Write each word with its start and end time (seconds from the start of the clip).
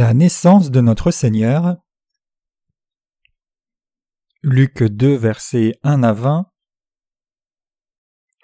La 0.00 0.14
naissance 0.14 0.70
de 0.70 0.80
notre 0.80 1.10
Seigneur. 1.10 1.76
Luc 4.42 4.82
2, 4.82 5.14
versets 5.14 5.74
1 5.82 6.02
à 6.02 6.14
20. 6.14 6.46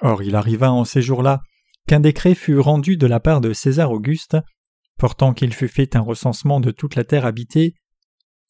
Or 0.02 0.22
il 0.22 0.36
arriva 0.36 0.70
en 0.70 0.84
ces 0.84 1.00
jours-là 1.00 1.40
qu'un 1.86 2.00
décret 2.00 2.34
fut 2.34 2.58
rendu 2.58 2.98
de 2.98 3.06
la 3.06 3.20
part 3.20 3.40
de 3.40 3.54
César 3.54 3.90
Auguste, 3.90 4.36
portant 4.98 5.32
qu'il 5.32 5.54
fût 5.54 5.68
fait 5.68 5.96
un 5.96 6.00
recensement 6.00 6.60
de 6.60 6.70
toute 6.72 6.94
la 6.94 7.04
terre 7.04 7.24
habitée. 7.24 7.72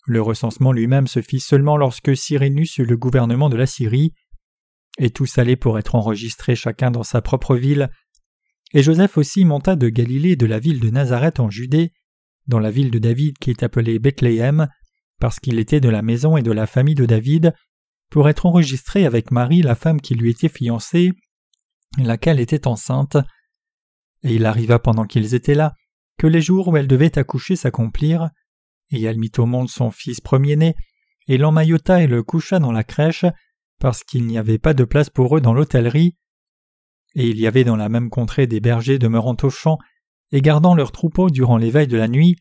Le 0.06 0.20
recensement 0.20 0.72
lui-même 0.72 1.06
se 1.06 1.22
fit 1.22 1.38
seulement 1.38 1.76
lorsque 1.76 2.16
Cyrénus 2.16 2.76
eut 2.78 2.86
le 2.86 2.96
gouvernement 2.96 3.48
de 3.48 3.56
la 3.56 3.66
Syrie, 3.66 4.14
et 4.98 5.10
tous 5.10 5.38
allaient 5.38 5.54
pour 5.54 5.78
être 5.78 5.94
enregistrés 5.94 6.56
chacun 6.56 6.90
dans 6.90 7.04
sa 7.04 7.22
propre 7.22 7.54
ville. 7.54 7.88
Et 8.72 8.82
Joseph 8.82 9.16
aussi 9.16 9.44
monta 9.44 9.76
de 9.76 9.90
Galilée 9.90 10.34
de 10.34 10.46
la 10.46 10.58
ville 10.58 10.80
de 10.80 10.90
Nazareth 10.90 11.38
en 11.38 11.50
Judée, 11.50 11.92
dans 12.46 12.58
la 12.58 12.70
ville 12.70 12.90
de 12.90 12.98
David 12.98 13.38
qui 13.38 13.50
est 13.50 13.62
appelée 13.62 13.98
Bethléem, 13.98 14.68
parce 15.18 15.40
qu'il 15.40 15.58
était 15.58 15.80
de 15.80 15.88
la 15.88 16.02
maison 16.02 16.36
et 16.36 16.42
de 16.42 16.52
la 16.52 16.66
famille 16.66 16.94
de 16.94 17.06
David, 17.06 17.54
pour 18.10 18.28
être 18.28 18.46
enregistré 18.46 19.06
avec 19.06 19.30
Marie, 19.30 19.62
la 19.62 19.74
femme 19.74 20.00
qui 20.00 20.14
lui 20.14 20.30
était 20.30 20.48
fiancée, 20.48 21.12
laquelle 21.98 22.40
était 22.40 22.66
enceinte. 22.66 23.16
Et 24.22 24.34
il 24.34 24.46
arriva 24.46 24.78
pendant 24.78 25.04
qu'ils 25.04 25.34
étaient 25.34 25.54
là, 25.54 25.74
que 26.18 26.26
les 26.26 26.40
jours 26.40 26.68
où 26.68 26.76
elle 26.76 26.88
devait 26.88 27.18
accoucher 27.18 27.56
s'accomplirent, 27.56 28.30
et 28.90 29.02
elle 29.02 29.18
mit 29.18 29.32
au 29.38 29.46
monde 29.46 29.68
son 29.68 29.90
fils 29.90 30.20
premier-né, 30.20 30.74
et 31.28 31.38
l'emmaillota 31.38 32.02
et 32.02 32.06
le 32.06 32.22
coucha 32.22 32.58
dans 32.58 32.72
la 32.72 32.84
crèche, 32.84 33.24
parce 33.78 34.04
qu'il 34.04 34.26
n'y 34.26 34.38
avait 34.38 34.58
pas 34.58 34.74
de 34.74 34.84
place 34.84 35.10
pour 35.10 35.36
eux 35.36 35.40
dans 35.40 35.52
l'hôtellerie. 35.52 36.16
Et 37.14 37.28
il 37.28 37.38
y 37.38 37.46
avait 37.46 37.64
dans 37.64 37.76
la 37.76 37.88
même 37.88 38.10
contrée 38.10 38.46
des 38.46 38.60
bergers 38.60 38.98
demeurant 38.98 39.36
au 39.42 39.50
champ, 39.50 39.78
et 40.32 40.40
gardant 40.40 40.74
leurs 40.74 40.92
troupeaux 40.92 41.30
durant 41.30 41.56
l'éveil 41.56 41.86
de 41.86 41.96
la 41.96 42.08
nuit. 42.08 42.36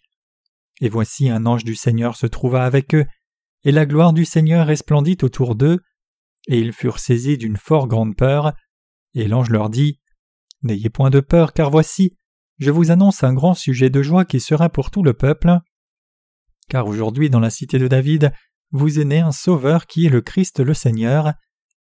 Et 0.81 0.89
voici 0.89 1.29
un 1.29 1.45
ange 1.45 1.63
du 1.63 1.75
Seigneur 1.75 2.15
se 2.15 2.27
trouva 2.27 2.65
avec 2.65 2.93
eux, 2.93 3.05
et 3.63 3.71
la 3.71 3.85
gloire 3.85 4.13
du 4.13 4.25
Seigneur 4.25 4.67
resplendit 4.67 5.17
autour 5.23 5.55
d'eux, 5.55 5.79
et 6.47 6.59
ils 6.59 6.73
furent 6.73 6.99
saisis 6.99 7.37
d'une 7.37 7.57
fort 7.57 7.87
grande 7.87 8.15
peur, 8.15 8.53
et 9.13 9.27
l'ange 9.27 9.49
leur 9.49 9.69
dit 9.69 9.99
N'ayez 10.63 10.89
point 10.89 11.09
de 11.09 11.19
peur, 11.19 11.53
car 11.53 11.69
voici, 11.69 12.17
je 12.57 12.71
vous 12.71 12.91
annonce 12.91 13.23
un 13.23 13.33
grand 13.33 13.53
sujet 13.53 13.89
de 13.89 14.01
joie 14.01 14.25
qui 14.25 14.39
sera 14.39 14.69
pour 14.69 14.91
tout 14.91 15.03
le 15.03 15.13
peuple. 15.13 15.59
Car 16.69 16.87
aujourd'hui 16.87 17.29
dans 17.29 17.39
la 17.39 17.49
cité 17.49 17.77
de 17.77 17.87
David, 17.87 18.31
vous 18.71 18.99
est 18.99 19.05
né 19.05 19.19
un 19.19 19.31
Sauveur 19.31 19.85
qui 19.85 20.05
est 20.05 20.09
le 20.09 20.21
Christ 20.21 20.59
le 20.59 20.73
Seigneur, 20.73 21.33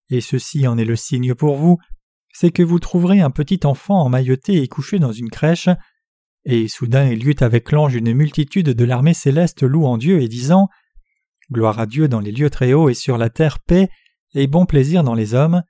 et 0.09 0.21
ceci 0.21 0.67
en 0.67 0.77
est 0.77 0.85
le 0.85 0.95
signe 0.95 1.33
pour 1.35 1.55
vous, 1.55 1.77
c'est 2.39 2.51
que 2.51 2.61
vous 2.61 2.77
trouverez 2.77 3.19
un 3.19 3.31
petit 3.31 3.61
enfant 3.63 3.99
emmailloté 4.03 4.61
et 4.61 4.67
couché 4.67 4.99
dans 4.99 5.11
une 5.11 5.31
crèche, 5.31 5.69
et 6.45 6.67
soudain 6.67 7.09
il 7.09 7.23
y 7.23 7.29
eut 7.31 7.35
avec 7.39 7.71
l'ange 7.71 7.95
une 7.95 8.13
multitude 8.13 8.69
de 8.69 8.85
l'armée 8.85 9.15
céleste 9.15 9.63
louant 9.63 9.97
Dieu 9.97 10.21
et 10.21 10.27
disant 10.27 10.69
Gloire 11.51 11.79
à 11.79 11.87
Dieu 11.87 12.07
dans 12.07 12.19
les 12.19 12.31
lieux 12.31 12.51
très 12.51 12.73
hauts 12.73 12.89
et 12.89 12.93
sur 12.93 13.17
la 13.17 13.31
terre 13.31 13.57
paix 13.57 13.89
et 14.35 14.45
bon 14.45 14.67
plaisir 14.67 15.03
dans 15.03 15.15
les 15.15 15.33
hommes. 15.33 15.63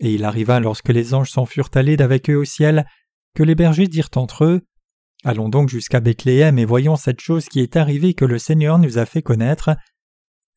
Et 0.00 0.12
il 0.12 0.24
arriva 0.24 0.58
lorsque 0.58 0.88
les 0.88 1.14
anges 1.14 1.30
s'en 1.30 1.46
furent 1.46 1.70
allés 1.74 1.96
d'avec 1.96 2.30
eux 2.30 2.36
au 2.36 2.44
ciel, 2.44 2.84
que 3.36 3.44
les 3.44 3.54
bergers 3.54 3.86
dirent 3.86 4.10
entre 4.16 4.44
eux 4.44 4.66
Allons 5.24 5.48
donc 5.48 5.68
jusqu'à 5.68 6.00
Bethléem 6.00 6.58
et 6.58 6.64
voyons 6.64 6.96
cette 6.96 7.20
chose 7.20 7.48
qui 7.48 7.60
est 7.60 7.76
arrivée 7.76 8.14
que 8.14 8.24
le 8.24 8.40
Seigneur 8.40 8.80
nous 8.80 8.98
a 8.98 9.06
fait 9.06 9.22
connaître. 9.22 9.70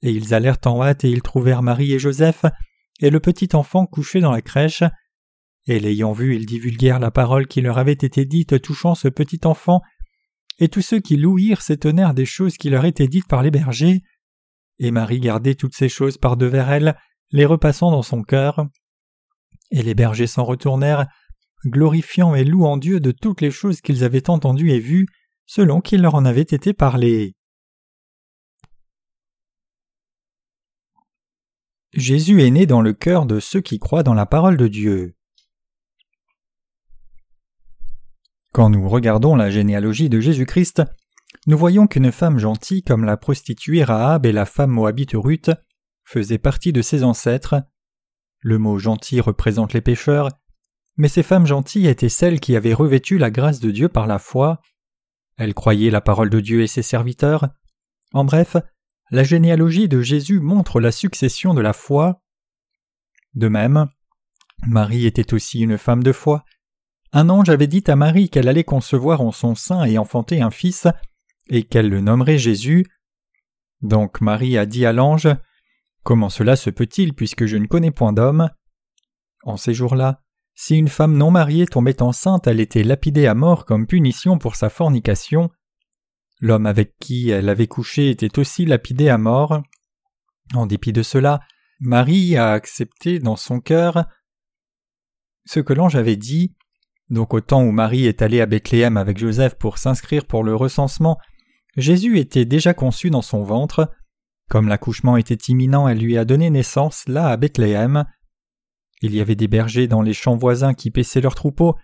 Et 0.02 0.10
ils 0.10 0.34
allèrent 0.34 0.58
en 0.66 0.82
hâte 0.82 1.04
et 1.04 1.12
ils 1.12 1.22
trouvèrent 1.22 1.62
Marie 1.62 1.94
et 1.94 2.00
Joseph, 2.00 2.46
et 3.00 3.12
le 3.12 3.20
petit 3.20 3.50
enfant 3.54 3.86
couché 3.86 4.22
dans 4.22 4.32
la 4.32 4.42
crèche. 4.42 4.82
Et 5.70 5.80
l'ayant 5.80 6.14
vu, 6.14 6.36
ils 6.36 6.48
divulguèrent 6.48 7.00
la 7.00 7.12
parole 7.12 7.46
qui 7.46 7.62
leur 7.62 7.78
avait 7.78 7.92
été 7.92 8.26
dite 8.26 8.60
touchant 8.60 8.96
ce 8.96 9.08
petit 9.08 9.42
enfant, 9.44 9.82
et 10.58 10.68
tous 10.68 10.82
ceux 10.82 11.00
qui 11.00 11.16
l'ouïrent 11.16 11.62
s'étonnèrent 11.62 12.16
des 12.16 12.26
choses 12.26 12.58
qui 12.58 12.72
leur 12.72 12.86
étaient 12.86 13.08
dites 13.08 13.28
par 13.28 13.44
les 13.44 13.52
bergers. 13.52 14.02
Et 14.80 14.90
Marie 14.90 15.20
gardait 15.20 15.54
toutes 15.54 15.76
ces 15.76 15.88
choses 15.88 16.18
par 16.18 16.38
devers 16.38 16.72
elle, 16.72 16.98
les 17.30 17.46
repassant 17.46 17.92
dans 17.92 18.02
son 18.02 18.24
cœur. 18.24 18.66
Et 19.70 19.84
les 19.84 19.94
bergers 19.94 20.26
s'en 20.26 20.44
retournèrent, 20.44 21.06
glorifiant 21.64 22.34
et 22.34 22.44
louant 22.44 22.78
Dieu 22.78 23.00
de 23.00 23.12
toutes 23.12 23.42
les 23.42 23.52
choses 23.52 23.80
qu'ils 23.80 24.04
avaient 24.04 24.32
entendues 24.32 24.72
et 24.72 24.80
vues, 24.80 25.06
selon 25.46 25.82
qu'il 25.82 26.02
leur 26.02 26.16
en 26.16 26.26
avait 26.26 26.42
été 26.42 26.74
parlé. 26.74 27.36
Jésus 31.94 32.42
est 32.42 32.50
né 32.50 32.66
dans 32.66 32.82
le 32.82 32.94
cœur 32.94 33.28
de 33.28 33.40
ceux 33.40 33.62
qui 33.62 33.78
croient 33.78 34.02
dans 34.02 34.16
la 34.16 34.26
parole 34.26 34.58
de 34.58 34.68
Dieu. 34.68 35.16
Quand 38.60 38.70
nous 38.70 38.90
regardons 38.90 39.38
la 39.38 39.50
généalogie 39.50 40.10
de 40.10 40.20
Jésus-Christ, 40.20 40.84
nous 41.48 41.58
voyons 41.58 41.88
qu'une 41.88 42.12
femme 42.12 42.40
gentille 42.40 42.84
comme 42.84 43.06
la 43.06 43.16
prostituée 43.16 43.86
Rahab 43.86 44.26
et 44.26 44.34
la 44.34 44.46
femme 44.46 44.72
moabite 44.72 45.14
Ruth 45.14 45.50
faisaient 46.04 46.40
partie 46.40 46.74
de 46.74 46.82
ses 46.82 47.06
ancêtres. 47.06 47.64
Le 48.42 48.58
mot 48.58 48.78
gentil 48.78 49.22
représente 49.22 49.72
les 49.72 49.80
pécheurs, 49.80 50.28
mais 50.98 51.08
ces 51.08 51.24
femmes 51.24 51.46
gentilles 51.46 51.88
étaient 51.88 52.10
celles 52.10 52.42
qui 52.42 52.58
avaient 52.58 52.74
revêtu 52.74 53.18
la 53.18 53.32
grâce 53.32 53.62
de 53.62 53.72
Dieu 53.72 53.88
par 53.88 54.08
la 54.08 54.20
foi. 54.20 54.60
Elles 55.38 55.54
croyaient 55.54 55.90
la 55.90 56.02
parole 56.02 56.30
de 56.30 56.42
Dieu 56.42 56.62
et 56.62 56.68
ses 56.68 56.84
serviteurs. 56.84 57.48
En 58.12 58.26
bref, 58.26 58.58
la 59.10 59.24
généalogie 59.24 59.88
de 59.88 60.02
Jésus 60.02 60.42
montre 60.42 60.82
la 60.82 60.92
succession 60.92 61.54
de 61.54 61.62
la 61.62 61.72
foi. 61.72 62.22
De 63.36 63.48
même, 63.48 63.88
Marie 64.68 65.06
était 65.06 65.34
aussi 65.34 65.62
une 65.62 65.78
femme 65.78 66.04
de 66.04 66.12
foi, 66.12 66.44
un 67.12 67.30
ange 67.30 67.50
avait 67.50 67.68
dit 67.68 67.84
à 67.88 67.96
Marie 67.96 68.30
qu'elle 68.30 68.48
allait 68.48 68.64
concevoir 68.64 69.22
en 69.22 69.32
son 69.32 69.56
sein 69.56 69.84
et 69.84 69.98
enfanter 69.98 70.42
un 70.42 70.52
fils, 70.52 70.88
et 71.50 71.64
qu'elle 71.64 71.90
le 71.90 72.02
nommerait 72.02 72.38
Jésus. 72.38 72.86
Donc 73.82 74.22
Marie 74.22 74.58
a 74.58 74.66
dit 74.66 74.86
à 74.86 74.94
l'ange 74.94 75.28
Comment 76.04 76.30
cela 76.30 76.56
se 76.56 76.70
peut-il 76.70 77.14
puisque 77.14 77.46
je 77.46 77.58
ne 77.58 77.68
connais 77.68 77.92
point 77.92 78.14
d'homme? 78.14 78.50
En 79.44 79.58
ces 79.58 79.74
jours-là, 79.74 80.22
si 80.56 80.76
une 80.76 80.88
femme 80.88 81.16
non 81.16 81.32
mariée 81.32 81.66
tombait 81.66 82.02
enceinte, 82.02 82.48
elle 82.48 82.60
était 82.60 82.84
lapidée 82.84 83.28
à 83.28 83.34
mort 83.34 83.66
comme 83.66 83.88
punition 83.88 84.38
pour 84.38 84.56
sa 84.56 84.70
fornication. 84.70 85.50
L'homme 86.42 86.66
avec 86.66 86.98
qui 87.00 87.30
elle 87.30 87.50
avait 87.50 87.68
couché 87.68 88.10
était 88.10 88.40
aussi 88.40 88.66
lapidé 88.66 89.10
à 89.10 89.18
mort. 89.18 89.62
En 90.54 90.66
dépit 90.66 90.94
de 90.94 91.04
cela, 91.04 91.40
Marie 91.80 92.36
a 92.36 92.52
accepté 92.52 93.20
dans 93.20 93.36
son 93.36 93.60
cœur 93.62 94.06
ce 95.46 95.60
que 95.60 95.74
l'ange 95.74 95.96
avait 95.96 96.18
dit, 96.18 96.56
donc 97.10 97.34
au 97.34 97.42
temps 97.42 97.64
où 97.64 97.72
Marie 97.72 98.06
est 98.06 98.22
allée 98.22 98.42
à 98.42 98.46
Bethléem 98.46 98.98
avec 98.98 99.18
Joseph 99.18 99.56
pour 99.56 99.78
s'inscrire 99.78 100.26
pour 100.26 100.44
le 100.44 100.56
recensement, 100.56 101.18
Jésus 101.76 102.20
était 102.20 102.46
déjà 102.46 102.74
conçu 102.74 103.10
dans 103.10 103.22
son 103.22 103.44
ventre. 103.44 103.92
Comme 104.50 104.68
l'accouchement 104.68 105.18
était 105.18 105.52
imminent, 105.52 105.88
elle 105.88 106.00
lui 106.00 106.18
a 106.18 106.26
donné 106.26 106.50
naissance 106.50 107.08
là 107.08 107.28
à 107.28 107.38
Bethléem. 107.38 108.06
Il 109.02 109.16
y 109.16 109.22
avait 109.22 109.36
des 109.36 109.48
bergers 109.48 109.88
dans 109.88 110.02
les 110.02 110.14
champs 110.14 110.36
voisins 110.36 110.74
qui 110.74 110.92
paissaient 110.92 111.22
leurs 111.22 111.36
troupeaux, 111.36 111.76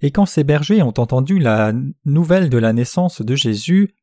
et 0.00 0.10
quand 0.10 0.26
ces 0.26 0.44
bergers 0.44 0.82
ont 0.82 0.94
entendu 0.98 1.38
la 1.38 1.72
nouvelle 2.04 2.50
de 2.50 2.58
la 2.58 2.72
naissance 2.72 3.22
de 3.22 3.34
Jésus, 3.34 3.94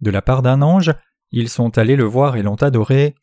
de 0.00 0.10
la 0.10 0.22
part 0.22 0.42
d'un 0.42 0.62
ange, 0.62 0.92
ils 1.30 1.48
sont 1.48 1.78
allés 1.78 1.96
le 1.96 2.04
voir 2.04 2.36
et 2.36 2.42
l'ont 2.42 2.56
adoré. 2.56 3.14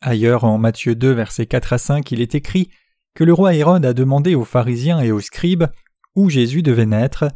Ailleurs 0.00 0.44
en 0.44 0.58
Matthieu 0.58 0.94
2 0.94 1.12
versets 1.12 1.46
4 1.46 1.74
à 1.74 1.78
5 1.78 2.10
il 2.10 2.20
est 2.20 2.34
écrit 2.34 2.70
que 3.14 3.24
le 3.24 3.32
roi 3.32 3.54
Hérode 3.54 3.84
a 3.84 3.92
demandé 3.92 4.34
aux 4.34 4.44
pharisiens 4.44 5.00
et 5.00 5.12
aux 5.12 5.20
scribes 5.20 5.66
où 6.14 6.30
Jésus 6.30 6.62
devait 6.62 6.86
naître. 6.86 7.28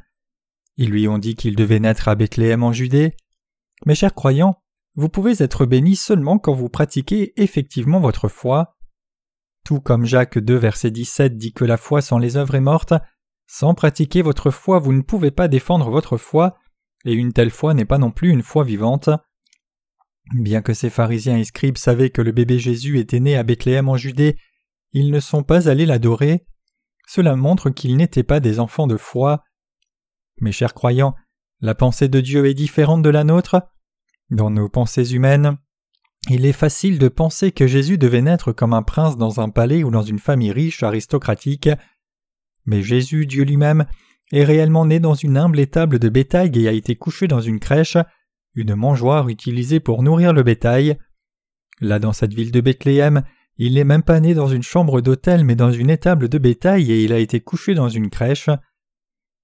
Ils 0.76 0.90
lui 0.90 1.08
ont 1.08 1.18
dit 1.18 1.34
qu'il 1.34 1.56
devait 1.56 1.80
naître 1.80 2.08
à 2.08 2.14
Bethléem 2.14 2.62
en 2.62 2.72
Judée. 2.72 3.14
Mes 3.84 3.94
chers 3.94 4.14
croyants, 4.14 4.56
vous 4.94 5.08
pouvez 5.08 5.42
être 5.42 5.66
bénis 5.66 5.96
seulement 5.96 6.38
quand 6.38 6.54
vous 6.54 6.68
pratiquez 6.68 7.32
effectivement 7.40 8.00
votre 8.00 8.28
foi. 8.28 8.76
Tout 9.64 9.80
comme 9.80 10.06
Jacques 10.06 10.38
2 10.38 10.54
verset 10.54 10.90
17 10.90 11.36
dit 11.36 11.52
que 11.52 11.64
la 11.64 11.76
foi 11.76 12.00
sans 12.00 12.18
les 12.18 12.36
œuvres 12.36 12.54
est 12.54 12.60
morte, 12.60 12.94
sans 13.46 13.74
pratiquer 13.74 14.22
votre 14.22 14.50
foi 14.50 14.78
vous 14.78 14.92
ne 14.92 15.02
pouvez 15.02 15.30
pas 15.30 15.48
défendre 15.48 15.90
votre 15.90 16.16
foi, 16.16 16.56
et 17.04 17.12
une 17.12 17.32
telle 17.32 17.50
foi 17.50 17.74
n'est 17.74 17.84
pas 17.84 17.98
non 17.98 18.10
plus 18.10 18.30
une 18.30 18.42
foi 18.42 18.64
vivante. 18.64 19.10
Bien 20.34 20.62
que 20.62 20.74
ces 20.74 20.90
pharisiens 20.90 21.36
et 21.36 21.44
scribes 21.44 21.76
savaient 21.76 22.10
que 22.10 22.22
le 22.22 22.32
bébé 22.32 22.58
Jésus 22.58 22.98
était 22.98 23.20
né 23.20 23.36
à 23.36 23.42
Bethléem 23.42 23.88
en 23.88 23.96
Judée 23.96 24.36
ils 24.96 25.10
ne 25.10 25.20
sont 25.20 25.42
pas 25.42 25.68
allés 25.68 25.84
l'adorer. 25.84 26.46
Cela 27.06 27.36
montre 27.36 27.68
qu'ils 27.68 27.98
n'étaient 27.98 28.22
pas 28.22 28.40
des 28.40 28.60
enfants 28.60 28.86
de 28.86 28.96
foi. 28.96 29.44
Mes 30.40 30.52
chers 30.52 30.72
croyants, 30.72 31.14
la 31.60 31.74
pensée 31.74 32.08
de 32.08 32.18
Dieu 32.22 32.46
est 32.46 32.54
différente 32.54 33.02
de 33.02 33.10
la 33.10 33.22
nôtre. 33.22 33.60
Dans 34.30 34.48
nos 34.48 34.70
pensées 34.70 35.12
humaines, 35.12 35.58
il 36.30 36.46
est 36.46 36.54
facile 36.54 36.98
de 36.98 37.08
penser 37.08 37.52
que 37.52 37.66
Jésus 37.66 37.98
devait 37.98 38.22
naître 38.22 38.52
comme 38.52 38.72
un 38.72 38.82
prince 38.82 39.18
dans 39.18 39.38
un 39.38 39.50
palais 39.50 39.84
ou 39.84 39.90
dans 39.90 40.00
une 40.00 40.18
famille 40.18 40.50
riche 40.50 40.82
aristocratique. 40.82 41.68
Mais 42.64 42.80
Jésus, 42.80 43.26
Dieu 43.26 43.44
lui-même, 43.44 43.84
est 44.32 44.44
réellement 44.44 44.86
né 44.86 44.98
dans 44.98 45.14
une 45.14 45.36
humble 45.36 45.60
étable 45.60 45.98
de 45.98 46.08
bétail 46.08 46.58
et 46.58 46.68
a 46.68 46.72
été 46.72 46.96
couché 46.96 47.28
dans 47.28 47.42
une 47.42 47.60
crèche, 47.60 47.98
une 48.54 48.74
mangeoire 48.74 49.28
utilisée 49.28 49.78
pour 49.78 50.02
nourrir 50.02 50.32
le 50.32 50.42
bétail. 50.42 50.96
Là 51.82 51.98
dans 51.98 52.14
cette 52.14 52.32
ville 52.32 52.50
de 52.50 52.62
Bethléem, 52.62 53.24
il 53.58 53.74
n'est 53.74 53.84
même 53.84 54.02
pas 54.02 54.20
né 54.20 54.34
dans 54.34 54.48
une 54.48 54.62
chambre 54.62 55.00
d'hôtel 55.00 55.44
mais 55.44 55.54
dans 55.54 55.72
une 55.72 55.90
étable 55.90 56.28
de 56.28 56.38
bétail 56.38 56.92
et 56.92 57.02
il 57.02 57.12
a 57.12 57.18
été 57.18 57.40
couché 57.40 57.74
dans 57.74 57.88
une 57.88 58.10
crèche. 58.10 58.50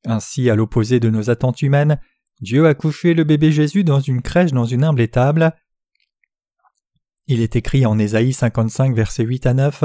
Ainsi, 0.04 0.50
à 0.50 0.56
l'opposé 0.56 1.00
de 1.00 1.10
nos 1.10 1.30
attentes 1.30 1.62
humaines, 1.62 1.98
Dieu 2.40 2.66
a 2.66 2.74
couché 2.74 3.14
le 3.14 3.24
bébé 3.24 3.52
Jésus 3.52 3.84
dans 3.84 4.00
une 4.00 4.20
crèche 4.20 4.52
dans 4.52 4.64
une 4.64 4.84
humble 4.84 5.00
étable. 5.00 5.54
Il 7.28 7.40
est 7.40 7.56
écrit 7.56 7.86
en 7.86 7.98
Ésaïe 7.98 8.32
55, 8.32 8.94
versets 8.94 9.24
8 9.24 9.46
à 9.46 9.54
9 9.54 9.84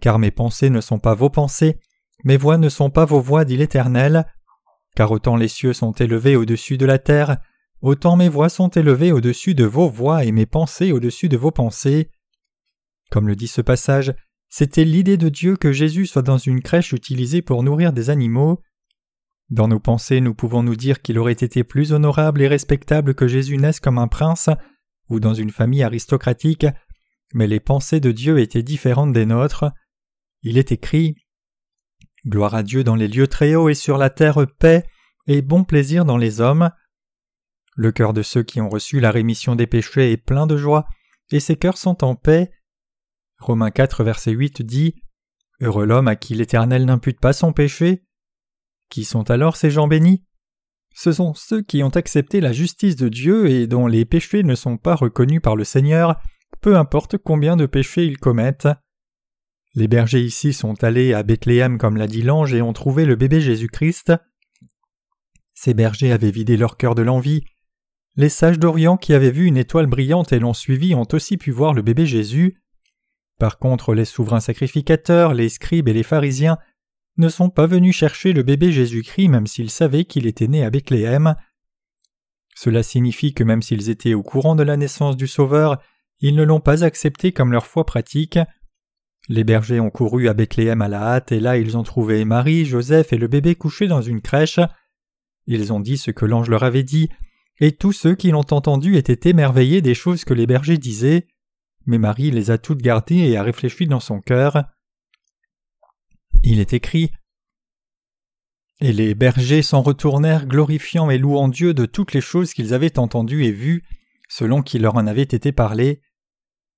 Car 0.00 0.18
mes 0.18 0.30
pensées 0.30 0.70
ne 0.70 0.80
sont 0.80 1.00
pas 1.00 1.14
vos 1.14 1.30
pensées, 1.30 1.78
mes 2.24 2.36
voix 2.36 2.58
ne 2.58 2.68
sont 2.68 2.90
pas 2.90 3.04
vos 3.04 3.20
voix, 3.20 3.44
dit 3.44 3.56
l'Éternel. 3.56 4.24
Car 4.94 5.10
autant 5.10 5.36
les 5.36 5.48
cieux 5.48 5.72
sont 5.72 5.92
élevés 5.92 6.36
au-dessus 6.36 6.78
de 6.78 6.86
la 6.86 6.98
terre, 6.98 7.38
autant 7.82 8.16
mes 8.16 8.28
voix 8.28 8.48
sont 8.48 8.68
élevées 8.68 9.12
au-dessus 9.12 9.54
de 9.54 9.64
vos 9.64 9.88
voix 9.88 10.24
et 10.24 10.32
mes 10.32 10.46
pensées 10.46 10.92
au-dessus 10.92 11.28
de 11.28 11.36
vos 11.36 11.50
pensées. 11.50 12.10
Comme 13.10 13.28
le 13.28 13.36
dit 13.36 13.48
ce 13.48 13.60
passage, 13.60 14.14
c'était 14.48 14.84
l'idée 14.84 15.16
de 15.16 15.28
Dieu 15.28 15.56
que 15.56 15.72
Jésus 15.72 16.06
soit 16.06 16.22
dans 16.22 16.38
une 16.38 16.62
crèche 16.62 16.92
utilisée 16.92 17.42
pour 17.42 17.62
nourrir 17.62 17.92
des 17.92 18.10
animaux. 18.10 18.62
Dans 19.50 19.68
nos 19.68 19.80
pensées, 19.80 20.20
nous 20.20 20.34
pouvons 20.34 20.62
nous 20.62 20.76
dire 20.76 21.00
qu'il 21.00 21.18
aurait 21.18 21.32
été 21.32 21.64
plus 21.64 21.92
honorable 21.92 22.42
et 22.42 22.48
respectable 22.48 23.14
que 23.14 23.28
Jésus 23.28 23.56
naisse 23.56 23.80
comme 23.80 23.98
un 23.98 24.08
prince 24.08 24.50
ou 25.08 25.20
dans 25.20 25.34
une 25.34 25.50
famille 25.50 25.82
aristocratique, 25.82 26.66
mais 27.34 27.46
les 27.46 27.60
pensées 27.60 28.00
de 28.00 28.12
Dieu 28.12 28.38
étaient 28.38 28.62
différentes 28.62 29.12
des 29.12 29.26
nôtres. 29.26 29.64
Il 30.42 30.58
est 30.58 30.72
écrit 30.72 31.16
Gloire 32.26 32.54
à 32.54 32.62
Dieu 32.62 32.84
dans 32.84 32.96
les 32.96 33.08
lieux 33.08 33.26
très 33.26 33.54
hauts 33.54 33.68
et 33.68 33.74
sur 33.74 33.96
la 33.96 34.10
terre 34.10 34.46
paix 34.58 34.84
et 35.26 35.40
bon 35.40 35.64
plaisir 35.64 36.04
dans 36.04 36.16
les 36.16 36.40
hommes. 36.40 36.70
Le 37.76 37.92
cœur 37.92 38.12
de 38.12 38.22
ceux 38.22 38.42
qui 38.42 38.60
ont 38.60 38.68
reçu 38.68 38.98
la 38.98 39.10
rémission 39.10 39.54
des 39.54 39.66
péchés 39.66 40.12
est 40.12 40.16
plein 40.16 40.46
de 40.46 40.56
joie, 40.56 40.86
et 41.30 41.40
ces 41.40 41.56
cœurs 41.56 41.78
sont 41.78 42.02
en 42.02 42.16
paix. 42.16 42.50
Romains 43.40 43.70
4, 43.70 44.04
verset 44.04 44.32
8 44.32 44.62
dit 44.62 44.94
Heureux 45.60 45.86
l'homme 45.86 46.08
à 46.08 46.16
qui 46.16 46.34
l'Éternel 46.34 46.84
n'impute 46.84 47.20
pas 47.20 47.32
son 47.32 47.52
péché. 47.52 48.04
Qui 48.90 49.04
sont 49.04 49.30
alors 49.30 49.56
ces 49.56 49.70
gens 49.70 49.88
bénis? 49.88 50.24
Ce 50.94 51.12
sont 51.12 51.34
ceux 51.34 51.62
qui 51.62 51.82
ont 51.82 51.90
accepté 51.90 52.40
la 52.40 52.52
justice 52.52 52.96
de 52.96 53.08
Dieu 53.08 53.48
et 53.48 53.66
dont 53.66 53.86
les 53.86 54.04
péchés 54.04 54.42
ne 54.42 54.54
sont 54.54 54.76
pas 54.76 54.94
reconnus 54.94 55.40
par 55.40 55.54
le 55.54 55.64
Seigneur, 55.64 56.16
peu 56.60 56.76
importe 56.76 57.18
combien 57.18 57.56
de 57.56 57.66
péchés 57.66 58.04
ils 58.04 58.18
commettent. 58.18 58.68
Les 59.74 59.86
bergers 59.86 60.22
ici 60.22 60.52
sont 60.52 60.82
allés 60.82 61.12
à 61.12 61.22
Bethléem 61.22 61.78
comme 61.78 61.96
l'a 61.96 62.08
dit 62.08 62.22
l'ange 62.22 62.54
et 62.54 62.62
ont 62.62 62.72
trouvé 62.72 63.04
le 63.04 63.14
bébé 63.14 63.40
Jésus-Christ. 63.40 64.12
Ces 65.54 65.74
bergers 65.74 66.12
avaient 66.12 66.30
vidé 66.30 66.56
leur 66.56 66.76
cœur 66.76 66.94
de 66.94 67.02
l'envie. 67.02 67.44
Les 68.16 68.28
sages 68.28 68.58
d'Orient 68.58 68.96
qui 68.96 69.14
avaient 69.14 69.30
vu 69.30 69.44
une 69.44 69.56
étoile 69.56 69.86
brillante 69.86 70.32
et 70.32 70.40
l'ont 70.40 70.54
suivi 70.54 70.94
ont 70.94 71.06
aussi 71.12 71.36
pu 71.36 71.52
voir 71.52 71.74
le 71.74 71.82
bébé 71.82 72.06
Jésus. 72.06 72.60
Par 73.38 73.58
contre, 73.58 73.94
les 73.94 74.04
souverains 74.04 74.40
sacrificateurs, 74.40 75.32
les 75.32 75.48
scribes 75.48 75.88
et 75.88 75.92
les 75.92 76.02
pharisiens 76.02 76.58
ne 77.16 77.28
sont 77.28 77.50
pas 77.50 77.66
venus 77.66 77.96
chercher 77.96 78.32
le 78.32 78.42
bébé 78.42 78.72
Jésus-Christ 78.72 79.28
même 79.28 79.46
s'ils 79.46 79.70
savaient 79.70 80.04
qu'il 80.04 80.26
était 80.26 80.48
né 80.48 80.64
à 80.64 80.70
Bethléem. 80.70 81.34
Cela 82.54 82.82
signifie 82.82 83.34
que 83.34 83.44
même 83.44 83.62
s'ils 83.62 83.90
étaient 83.90 84.14
au 84.14 84.22
courant 84.22 84.56
de 84.56 84.62
la 84.62 84.76
naissance 84.76 85.16
du 85.16 85.26
Sauveur, 85.26 85.80
ils 86.20 86.34
ne 86.34 86.42
l'ont 86.42 86.60
pas 86.60 86.84
accepté 86.84 87.32
comme 87.32 87.52
leur 87.52 87.66
foi 87.66 87.86
pratique. 87.86 88.38
Les 89.28 89.44
bergers 89.44 89.80
ont 89.80 89.90
couru 89.90 90.28
à 90.28 90.34
Bethléem 90.34 90.82
à 90.82 90.88
la 90.88 91.02
hâte 91.02 91.32
et 91.32 91.40
là 91.40 91.58
ils 91.58 91.76
ont 91.76 91.82
trouvé 91.82 92.24
Marie, 92.24 92.64
Joseph 92.64 93.12
et 93.12 93.18
le 93.18 93.28
bébé 93.28 93.54
couché 93.54 93.86
dans 93.86 94.02
une 94.02 94.20
crèche. 94.20 94.60
Ils 95.46 95.72
ont 95.72 95.80
dit 95.80 95.98
ce 95.98 96.10
que 96.10 96.24
l'ange 96.24 96.50
leur 96.50 96.62
avait 96.62 96.82
dit, 96.82 97.08
et 97.60 97.72
tous 97.72 97.92
ceux 97.92 98.14
qui 98.14 98.30
l'ont 98.30 98.52
entendu 98.52 98.96
étaient 98.96 99.28
émerveillés 99.28 99.80
des 99.80 99.94
choses 99.94 100.24
que 100.24 100.34
les 100.34 100.46
bergers 100.46 100.78
disaient 100.78 101.26
mais 101.88 101.98
Marie 101.98 102.30
les 102.30 102.50
a 102.50 102.58
toutes 102.58 102.82
gardées 102.82 103.30
et 103.30 103.38
a 103.38 103.42
réfléchi 103.42 103.86
dans 103.86 103.98
son 103.98 104.20
cœur. 104.20 104.64
Il 106.42 106.60
est 106.60 106.74
écrit 106.74 107.10
Et 108.80 108.92
les 108.92 109.14
bergers 109.14 109.62
s'en 109.62 109.80
retournèrent 109.80 110.46
glorifiant 110.46 111.08
et 111.08 111.16
louant 111.16 111.48
Dieu 111.48 111.72
de 111.72 111.86
toutes 111.86 112.12
les 112.12 112.20
choses 112.20 112.52
qu'ils 112.52 112.74
avaient 112.74 112.98
entendues 112.98 113.46
et 113.46 113.52
vues, 113.52 113.84
selon 114.28 114.60
qu'il 114.60 114.82
leur 114.82 114.96
en 114.96 115.06
avait 115.06 115.22
été 115.22 115.50
parlé. 115.50 116.02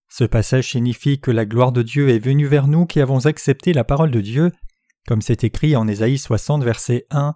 Ce 0.08 0.22
passage 0.22 0.70
signifie 0.70 1.20
que 1.20 1.32
la 1.32 1.44
gloire 1.44 1.72
de 1.72 1.82
Dieu 1.82 2.10
est 2.10 2.20
venue 2.20 2.46
vers 2.46 2.68
nous 2.68 2.86
qui 2.86 3.00
avons 3.00 3.26
accepté 3.26 3.72
la 3.72 3.82
parole 3.82 4.12
de 4.12 4.20
Dieu, 4.20 4.52
comme 5.08 5.22
c'est 5.22 5.42
écrit 5.42 5.74
en 5.74 5.88
Ésaïe 5.88 6.18
60, 6.18 6.62
verset 6.62 7.06
1. 7.10 7.34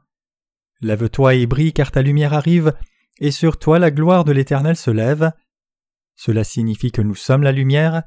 Lève-toi 0.80 1.34
et 1.34 1.46
brille, 1.46 1.72
car 1.72 1.90
ta 1.90 2.02
lumière 2.02 2.34
arrive, 2.34 2.72
et 3.18 3.32
sur 3.32 3.58
toi 3.58 3.80
la 3.80 3.90
gloire 3.90 4.24
de 4.24 4.30
l'Éternel 4.30 4.76
se 4.76 4.92
lève. 4.92 5.32
Cela 6.16 6.44
signifie 6.44 6.92
que 6.92 7.02
nous 7.02 7.14
sommes 7.14 7.42
la 7.42 7.52
lumière. 7.52 8.02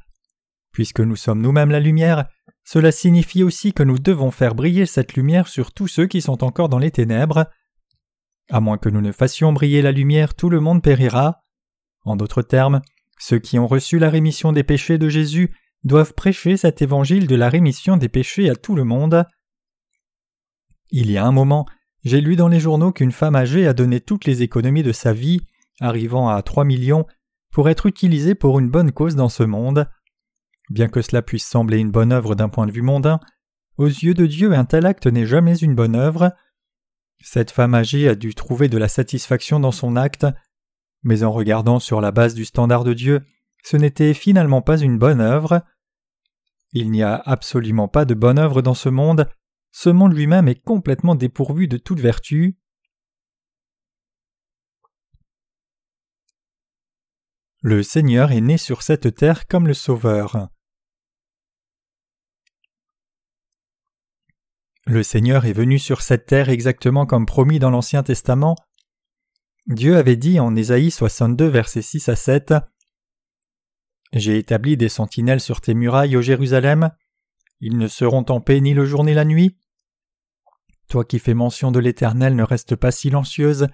Puisque 0.72 1.00
nous 1.00 1.16
sommes 1.16 1.42
nous-mêmes 1.42 1.72
la 1.72 1.80
lumière, 1.80 2.26
cela 2.64 2.92
signifie 2.92 3.44
aussi 3.44 3.74
que 3.74 3.84
nous 3.84 3.98
devons 3.98 4.32
faire 4.32 4.56
briller 4.56 4.86
cette 4.86 5.14
lumière 5.14 5.48
sur 5.48 5.72
tous 5.72 5.88
ceux 5.88 6.08
qui 6.08 6.22
sont 6.22 6.44
encore 6.44 6.70
dans 6.70 6.80
les 6.80 6.92
ténèbres. 6.92 7.50
À 8.50 8.60
moins 8.60 8.78
que 8.78 8.90
nous 8.90 9.02
ne 9.02 9.12
fassions 9.12 9.54
briller 9.54 9.82
la 9.82 9.92
lumière, 9.92 10.36
tout 10.36 10.50
le 10.50 10.60
monde 10.60 10.84
périra. 10.84 11.44
En 12.04 12.16
d'autres 12.16 12.42
termes, 12.42 12.82
ceux 13.20 13.40
qui 13.40 13.60
ont 13.60 13.68
reçu 13.68 14.00
la 14.00 14.10
rémission 14.10 14.52
des 14.52 14.64
péchés 14.64 14.98
de 14.98 15.10
Jésus 15.10 15.54
doivent 15.84 16.14
prêcher 16.14 16.58
cet 16.58 16.82
évangile 16.82 17.28
de 17.28 17.36
la 17.36 17.50
rémission 17.50 17.98
des 17.98 18.10
péchés 18.10 18.50
à 18.50 18.56
tout 18.56 18.76
le 18.76 18.84
monde. 18.84 19.26
Il 20.90 21.12
y 21.12 21.18
a 21.18 21.26
un 21.26 21.32
moment, 21.32 21.66
j'ai 22.04 22.22
lu 22.22 22.36
dans 22.36 22.48
les 22.48 22.60
journaux 22.60 22.92
qu'une 22.92 23.12
femme 23.12 23.36
âgée 23.36 23.68
a 23.68 23.74
donné 23.74 24.00
toutes 24.00 24.26
les 24.26 24.44
économies 24.44 24.84
de 24.84 24.92
sa 24.92 25.14
vie, 25.14 25.42
arrivant 25.80 26.30
à 26.30 26.42
trois 26.42 26.64
millions, 26.64 27.06
pour 27.52 27.70
être 27.70 27.86
utilisé 27.86 28.36
pour 28.36 28.60
une 28.60 28.70
bonne 28.70 28.92
cause 28.92 29.16
dans 29.16 29.30
ce 29.30 29.44
monde. 29.44 29.90
Bien 30.70 30.88
que 30.88 31.02
cela 31.02 31.22
puisse 31.22 31.46
sembler 31.46 31.80
une 31.80 31.92
bonne 31.92 32.12
œuvre 32.12 32.36
d'un 32.36 32.50
point 32.50 32.68
de 32.68 32.72
vue 32.72 32.82
mondain, 32.82 33.20
aux 33.78 33.88
yeux 33.88 34.14
de 34.14 34.26
Dieu 34.26 34.54
un 34.54 34.66
tel 34.66 34.86
acte 34.86 35.08
n'est 35.08 35.26
jamais 35.26 35.58
une 35.58 35.76
bonne 35.76 35.96
œuvre. 35.96 36.34
Cette 37.22 37.52
femme 37.52 37.76
âgée 37.76 38.08
a 38.10 38.16
dû 38.16 38.36
trouver 38.36 38.70
de 38.70 38.78
la 38.78 38.88
satisfaction 38.88 39.60
dans 39.60 39.72
son 39.72 39.96
acte, 39.96 40.26
mais 41.04 41.24
en 41.24 41.32
regardant 41.32 41.80
sur 41.80 42.02
la 42.02 42.12
base 42.12 42.34
du 42.34 42.46
standard 42.46 42.84
de 42.84 42.94
Dieu, 42.94 43.22
ce 43.64 43.78
n'était 43.78 44.14
finalement 44.14 44.62
pas 44.62 44.78
une 44.78 44.98
bonne 44.98 45.22
œuvre. 45.22 45.64
Il 46.74 46.92
n'y 46.92 47.04
a 47.04 47.16
absolument 47.16 47.88
pas 47.88 48.06
de 48.06 48.14
bonne 48.14 48.40
œuvre 48.40 48.62
dans 48.62 48.74
ce 48.74 48.90
monde, 48.90 49.28
ce 49.72 49.90
monde 49.90 50.16
lui-même 50.16 50.48
est 50.48 50.60
complètement 50.60 51.14
dépourvu 51.14 51.68
de 51.68 51.78
toute 51.78 52.00
vertu. 52.00 52.58
Le 57.64 57.82
Seigneur 57.82 58.32
est 58.32 58.42
né 58.42 58.58
sur 58.58 58.84
cette 58.84 59.16
terre 59.16 59.48
comme 59.48 59.66
le 59.66 59.74
Sauveur. 59.74 60.50
Le 64.86 65.02
Seigneur 65.02 65.46
est 65.46 65.54
venu 65.54 65.80
sur 65.80 66.02
cette 66.02 66.28
terre 66.28 66.50
exactement 66.50 67.08
comme 67.08 67.26
promis 67.26 67.58
dans 67.58 67.72
l'Ancien 67.72 68.04
Testament. 68.04 68.56
Dieu 69.66 69.98
avait 69.98 70.16
dit 70.16 70.40
en 70.40 70.56
Ésaïe 70.56 70.92
62 70.92 71.48
versets 71.48 71.82
6 71.82 72.10
à 72.10 72.16
7 72.16 72.54
J'ai 74.14 74.38
établi 74.38 74.78
des 74.78 74.88
sentinelles 74.88 75.42
sur 75.42 75.60
tes 75.60 75.74
murailles, 75.74 76.16
ô 76.16 76.22
Jérusalem. 76.22 76.92
Ils 77.60 77.78
ne 77.80 77.88
seront 77.88 78.26
en 78.30 78.40
paix 78.40 78.62
ni 78.62 78.76
le 78.76 78.86
jour 78.86 79.04
ni 79.04 79.16
la 79.16 79.26
nuit. 79.26 79.58
Toi 80.90 81.04
qui 81.04 81.18
fais 81.18 81.34
mention 81.34 81.72
de 81.72 81.80
l'Éternel 81.80 82.36
ne 82.36 82.44
reste 82.44 82.76
pas 82.76 82.92
silencieuse, 82.92 83.68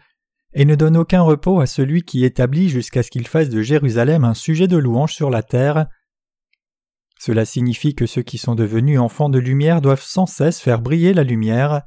et 0.54 0.66
ne 0.66 0.76
donne 0.76 0.98
aucun 0.98 1.22
repos 1.22 1.60
à 1.60 1.66
celui 1.66 2.04
qui 2.04 2.26
établit 2.26 2.70
jusqu'à 2.70 3.04
ce 3.04 3.12
qu'il 3.12 3.28
fasse 3.28 3.50
de 3.50 3.62
Jérusalem 3.62 4.24
un 4.24 4.34
sujet 4.34 4.68
de 4.68 4.78
louange 4.78 5.14
sur 5.14 5.30
la 5.30 5.44
terre. 5.44 5.88
Cela 7.20 7.46
signifie 7.46 7.96
que 7.96 8.06
ceux 8.06 8.22
qui 8.22 8.38
sont 8.38 8.56
devenus 8.56 9.00
enfants 9.00 9.30
de 9.30 9.40
lumière 9.40 9.82
doivent 9.82 10.04
sans 10.04 10.26
cesse 10.26 10.60
faire 10.60 10.82
briller 10.82 11.14
la 11.14 11.24
lumière. 11.24 11.84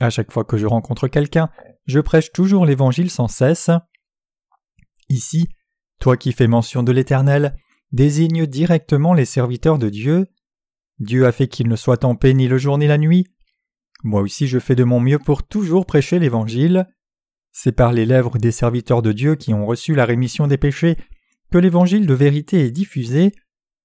À 0.00 0.10
chaque 0.10 0.32
fois 0.32 0.44
que 0.44 0.56
je 0.56 0.66
rencontre 0.66 1.08
quelqu'un, 1.08 1.50
je 1.86 2.00
prêche 2.00 2.32
toujours 2.32 2.66
l'Évangile 2.66 3.10
sans 3.10 3.28
cesse. 3.28 3.70
Ici, 5.08 5.48
toi 6.00 6.16
qui 6.16 6.32
fais 6.32 6.46
mention 6.46 6.82
de 6.82 6.92
l'Éternel, 6.92 7.56
désigne 7.92 8.46
directement 8.46 9.12
les 9.12 9.24
serviteurs 9.24 9.78
de 9.78 9.88
Dieu. 9.88 10.26
Dieu 10.98 11.26
a 11.26 11.32
fait 11.32 11.48
qu'ils 11.48 11.68
ne 11.68 11.76
soient 11.76 12.04
en 12.04 12.14
paix 12.14 12.34
ni 12.34 12.46
le 12.46 12.58
jour 12.58 12.78
ni 12.78 12.86
la 12.86 12.98
nuit. 12.98 13.26
Moi 14.04 14.20
aussi 14.20 14.46
je 14.46 14.58
fais 14.58 14.74
de 14.74 14.84
mon 14.84 15.00
mieux 15.00 15.18
pour 15.18 15.46
toujours 15.46 15.86
prêcher 15.86 16.18
l'Évangile. 16.18 16.86
C'est 17.52 17.72
par 17.72 17.92
les 17.92 18.06
lèvres 18.06 18.38
des 18.38 18.52
serviteurs 18.52 19.02
de 19.02 19.12
Dieu 19.12 19.34
qui 19.34 19.54
ont 19.54 19.66
reçu 19.66 19.94
la 19.94 20.04
rémission 20.04 20.46
des 20.46 20.58
péchés 20.58 20.96
que 21.50 21.58
l'évangile 21.58 22.06
de 22.06 22.14
vérité 22.14 22.64
est 22.64 22.70
diffusé, 22.70 23.32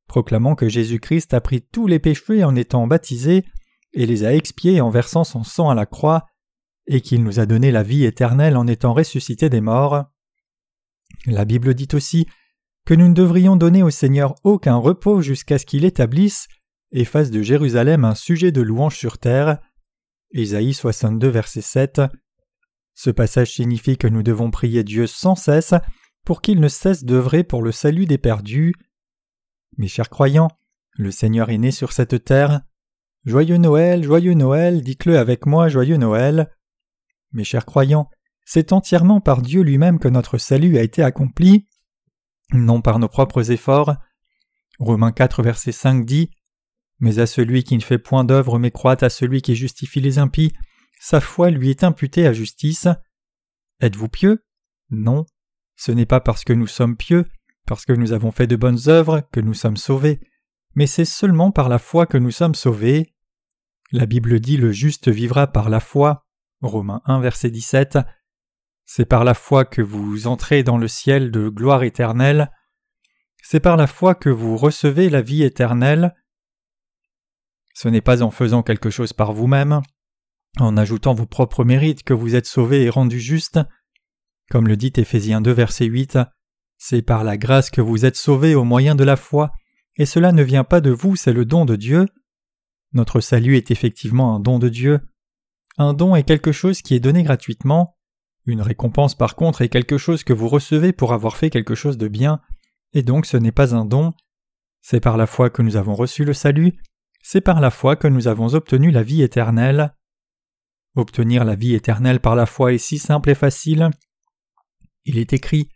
proclamant 0.07 0.55
que 0.55 0.69
Jésus-Christ 0.69 1.33
a 1.33 1.41
pris 1.41 1.61
tous 1.61 1.87
les 1.87 1.99
péchés 1.99 2.43
en 2.43 2.55
étant 2.55 2.85
baptisé 2.87 3.43
et 3.93 4.05
les 4.05 4.23
a 4.23 4.35
expiés 4.35 4.81
en 4.81 4.89
versant 4.89 5.23
son 5.23 5.43
sang 5.43 5.69
à 5.69 5.75
la 5.75 5.85
croix, 5.85 6.27
et 6.87 7.01
qu'il 7.01 7.23
nous 7.23 7.39
a 7.39 7.45
donné 7.45 7.71
la 7.71 7.81
vie 7.81 8.03
éternelle 8.03 8.57
en 8.57 8.67
étant 8.67 8.93
ressuscité 8.93 9.49
des 9.49 9.61
morts. 9.61 10.05
La 11.25 11.45
Bible 11.45 11.73
dit 11.73 11.87
aussi 11.93 12.27
que 12.85 12.93
nous 12.93 13.07
ne 13.07 13.13
devrions 13.13 13.55
donner 13.55 13.81
au 13.81 13.89
Seigneur 13.89 14.35
aucun 14.43 14.75
repos 14.75 15.21
jusqu'à 15.21 15.57
ce 15.57 15.65
qu'il 15.65 15.85
établisse 15.85 16.47
et 16.91 17.05
fasse 17.05 17.31
de 17.31 17.41
Jérusalem 17.41 18.05
un 18.05 18.13
sujet 18.13 18.51
de 18.51 18.61
louange 18.61 18.97
sur 18.97 19.17
terre. 19.17 19.59
Isaïe 20.31 20.73
62, 20.73 21.27
verset 21.27 21.61
7. 21.61 22.01
Ce 22.95 23.09
passage 23.09 23.53
signifie 23.53 23.97
que 23.97 24.07
nous 24.07 24.23
devons 24.23 24.49
prier 24.49 24.83
Dieu 24.85 25.05
sans 25.05 25.35
cesse 25.35 25.73
pour 26.23 26.41
qu'il 26.41 26.61
ne 26.61 26.69
cesse 26.69 27.03
d'œuvrer 27.03 27.43
pour 27.43 27.61
le 27.61 27.73
salut 27.73 28.05
des 28.05 28.17
perdus. 28.17 28.73
Mes 29.77 29.89
chers 29.89 30.09
croyants, 30.09 30.49
le 30.93 31.11
Seigneur 31.11 31.49
est 31.49 31.57
né 31.57 31.71
sur 31.71 31.91
cette 31.91 32.23
terre. 32.23 32.61
Joyeux 33.25 33.57
Noël, 33.57 34.03
joyeux 34.03 34.33
Noël, 34.33 34.81
dites-le 34.81 35.17
avec 35.17 35.45
moi, 35.45 35.67
joyeux 35.67 35.97
Noël. 35.97 36.49
Mes 37.33 37.43
chers 37.43 37.65
croyants, 37.65 38.09
c'est 38.45 38.71
entièrement 38.71 39.19
par 39.19 39.41
Dieu 39.41 39.61
lui-même 39.61 39.99
que 39.99 40.07
notre 40.07 40.37
salut 40.37 40.77
a 40.77 40.81
été 40.81 41.03
accompli, 41.03 41.67
non 42.53 42.81
par 42.81 42.99
nos 42.99 43.09
propres 43.09 43.51
efforts. 43.51 43.95
Romains 44.79 45.11
4 45.11 45.43
verset 45.43 45.73
5 45.73 46.05
dit 46.05 46.29
Mais 46.99 47.19
à 47.19 47.25
celui 47.25 47.65
qui 47.65 47.75
ne 47.75 47.81
fait 47.81 47.97
point 47.97 48.23
d'œuvre 48.23 48.57
mais 48.57 48.71
croit 48.71 49.03
à 49.03 49.09
celui 49.09 49.41
qui 49.41 49.55
justifie 49.55 49.99
les 49.99 50.17
impies, 50.17 50.53
sa 51.05 51.21
foi 51.21 51.51
lui 51.51 51.69
est 51.69 51.83
imputée 51.83 52.25
à 52.25 52.33
justice. 52.33 52.87
Êtes-vous 53.79 54.09
pieux? 54.09 54.43
Non. 54.89 55.27
Ce 55.75 55.91
n'est 55.91 56.07
pas 56.07 56.19
parce 56.19 56.43
que 56.43 56.51
nous 56.51 56.65
sommes 56.65 56.97
pieux, 56.97 57.27
parce 57.67 57.85
que 57.85 57.93
nous 57.93 58.11
avons 58.11 58.31
fait 58.31 58.47
de 58.47 58.55
bonnes 58.55 58.87
œuvres, 58.87 59.21
que 59.31 59.39
nous 59.39 59.53
sommes 59.53 59.77
sauvés, 59.77 60.19
mais 60.73 60.87
c'est 60.87 61.05
seulement 61.05 61.51
par 61.51 61.69
la 61.69 61.77
foi 61.77 62.07
que 62.07 62.17
nous 62.17 62.31
sommes 62.31 62.55
sauvés. 62.55 63.13
La 63.91 64.07
Bible 64.07 64.39
dit 64.39 64.57
le 64.57 64.71
juste 64.71 65.07
vivra 65.07 65.45
par 65.45 65.69
la 65.69 65.79
foi. 65.79 66.25
Romains 66.61 67.03
1 67.05 67.19
verset 67.19 67.51
17. 67.51 67.99
C'est 68.85 69.05
par 69.05 69.25
la 69.25 69.35
foi 69.35 69.63
que 69.63 69.83
vous 69.83 70.25
entrez 70.25 70.63
dans 70.63 70.79
le 70.79 70.87
ciel 70.87 71.29
de 71.29 71.49
gloire 71.49 71.83
éternelle. 71.83 72.51
C'est 73.43 73.59
par 73.59 73.77
la 73.77 73.85
foi 73.85 74.15
que 74.15 74.31
vous 74.31 74.57
recevez 74.57 75.11
la 75.11 75.21
vie 75.21 75.43
éternelle. 75.43 76.15
Ce 77.75 77.89
n'est 77.89 78.01
pas 78.01 78.23
en 78.23 78.31
faisant 78.31 78.63
quelque 78.63 78.89
chose 78.89 79.13
par 79.13 79.33
vous-même, 79.33 79.83
en 80.59 80.77
ajoutant 80.77 81.13
vos 81.13 81.25
propres 81.25 81.63
mérites 81.63 82.03
que 82.03 82.13
vous 82.13 82.35
êtes 82.35 82.45
sauvés 82.45 82.83
et 82.83 82.89
rendus 82.89 83.19
justes. 83.19 83.59
Comme 84.49 84.67
le 84.67 84.77
dit 84.77 84.93
Éphésiens 84.95 85.41
2 85.41 85.51
verset 85.51 85.85
8, 85.85 86.19
c'est 86.77 87.01
par 87.01 87.23
la 87.23 87.37
grâce 87.37 87.69
que 87.69 87.81
vous 87.81 88.05
êtes 88.05 88.15
sauvés 88.15 88.55
au 88.55 88.63
moyen 88.63 88.95
de 88.95 89.03
la 89.03 89.15
foi, 89.15 89.51
et 89.97 90.05
cela 90.05 90.31
ne 90.31 90.43
vient 90.43 90.63
pas 90.63 90.81
de 90.81 90.91
vous, 90.91 91.15
c'est 91.15 91.33
le 91.33 91.45
don 91.45 91.65
de 91.65 91.75
Dieu. 91.75 92.05
Notre 92.93 93.21
salut 93.21 93.57
est 93.57 93.71
effectivement 93.71 94.35
un 94.35 94.39
don 94.39 94.59
de 94.59 94.69
Dieu. 94.69 94.99
Un 95.77 95.93
don 95.93 96.15
est 96.15 96.23
quelque 96.23 96.51
chose 96.51 96.81
qui 96.81 96.95
est 96.95 96.99
donné 96.99 97.23
gratuitement. 97.23 97.97
Une 98.45 98.61
récompense 98.61 99.15
par 99.15 99.35
contre 99.35 99.61
est 99.61 99.69
quelque 99.69 99.97
chose 99.97 100.23
que 100.23 100.33
vous 100.33 100.47
recevez 100.47 100.93
pour 100.93 101.13
avoir 101.13 101.37
fait 101.37 101.49
quelque 101.49 101.75
chose 101.75 101.97
de 101.97 102.07
bien, 102.07 102.39
et 102.93 103.03
donc 103.03 103.25
ce 103.25 103.37
n'est 103.37 103.51
pas 103.51 103.75
un 103.75 103.85
don. 103.85 104.13
C'est 104.81 104.99
par 104.99 105.17
la 105.17 105.27
foi 105.27 105.49
que 105.49 105.61
nous 105.61 105.77
avons 105.77 105.95
reçu 105.95 106.25
le 106.25 106.33
salut, 106.33 106.77
c'est 107.23 107.41
par 107.41 107.59
la 107.59 107.71
foi 107.71 107.95
que 107.95 108.07
nous 108.07 108.27
avons 108.27 108.53
obtenu 108.53 108.91
la 108.91 109.01
vie 109.01 109.23
éternelle. 109.23 109.95
Obtenir 110.95 111.43
la 111.43 111.55
vie 111.55 111.75
éternelle 111.75 112.19
par 112.19 112.35
la 112.35 112.45
foi 112.45 112.73
est 112.73 112.77
si 112.77 112.97
simple 112.97 113.29
et 113.29 113.35
facile. 113.35 113.89
Il 115.03 115.17
est 115.17 115.33
écrit 115.33 115.69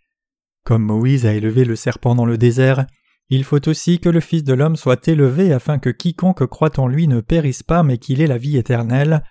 Comme 0.63 0.83
Moïse 0.83 1.25
a 1.25 1.33
élevé 1.33 1.65
le 1.65 1.75
serpent 1.75 2.15
dans 2.15 2.25
le 2.25 2.37
désert, 2.37 2.85
il 3.29 3.43
faut 3.43 3.69
aussi 3.69 3.99
que 3.99 4.09
le 4.09 4.21
Fils 4.21 4.43
de 4.43 4.53
l'homme 4.53 4.75
soit 4.75 5.07
élevé 5.07 5.53
afin 5.53 5.77
que 5.77 5.91
quiconque 5.91 6.47
croit 6.47 6.79
en 6.79 6.87
lui 6.87 7.07
ne 7.07 7.21
périsse 7.21 7.61
pas 7.61 7.83
mais 7.83 7.99
qu'il 7.99 8.21
ait 8.21 8.27
la 8.27 8.39
vie 8.39 8.57
éternelle. 8.57 9.23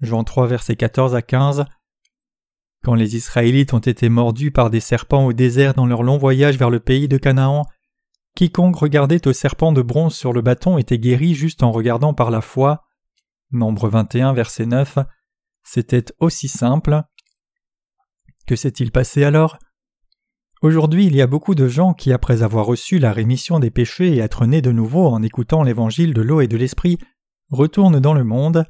Jean 0.00 0.22
3 0.22 0.46
versets 0.46 0.76
14 0.76 1.14
à 1.14 1.22
15 1.22 1.64
Quand 2.84 2.94
les 2.94 3.16
Israélites 3.16 3.72
ont 3.72 3.78
été 3.78 4.10
mordus 4.10 4.50
par 4.50 4.68
des 4.68 4.80
serpents 4.80 5.24
au 5.24 5.32
désert 5.32 5.72
dans 5.72 5.86
leur 5.86 6.02
long 6.02 6.18
voyage 6.18 6.58
vers 6.58 6.68
le 6.68 6.80
pays 6.80 7.08
de 7.08 7.16
Canaan, 7.16 7.64
quiconque 8.34 8.76
regardait 8.76 9.26
au 9.26 9.32
serpent 9.32 9.72
de 9.72 9.80
bronze 9.80 10.14
sur 10.14 10.34
le 10.34 10.42
bâton 10.42 10.76
était 10.76 10.98
guéri 10.98 11.34
juste 11.34 11.62
en 11.62 11.72
regardant 11.72 12.12
par 12.12 12.30
la 12.30 12.42
foi. 12.42 12.85
Nombre 13.56 13.88
21, 13.88 14.34
verset 14.34 14.66
9. 14.66 14.98
C'était 15.64 16.04
aussi 16.20 16.48
simple. 16.48 17.02
Que 18.46 18.54
s'est-il 18.54 18.92
passé 18.92 19.24
alors? 19.24 19.58
Aujourd'hui, 20.62 21.06
il 21.06 21.16
y 21.16 21.22
a 21.22 21.26
beaucoup 21.26 21.54
de 21.54 21.68
gens 21.68 21.94
qui, 21.94 22.12
après 22.12 22.42
avoir 22.42 22.66
reçu 22.66 22.98
la 22.98 23.12
rémission 23.12 23.58
des 23.58 23.70
péchés 23.70 24.14
et 24.14 24.18
être 24.18 24.46
nés 24.46 24.62
de 24.62 24.72
nouveau 24.72 25.06
en 25.06 25.22
écoutant 25.22 25.62
l'évangile 25.62 26.14
de 26.14 26.22
l'eau 26.22 26.40
et 26.40 26.48
de 26.48 26.56
l'esprit, 26.56 26.98
retournent 27.50 28.00
dans 28.00 28.14
le 28.14 28.24
monde. 28.24 28.64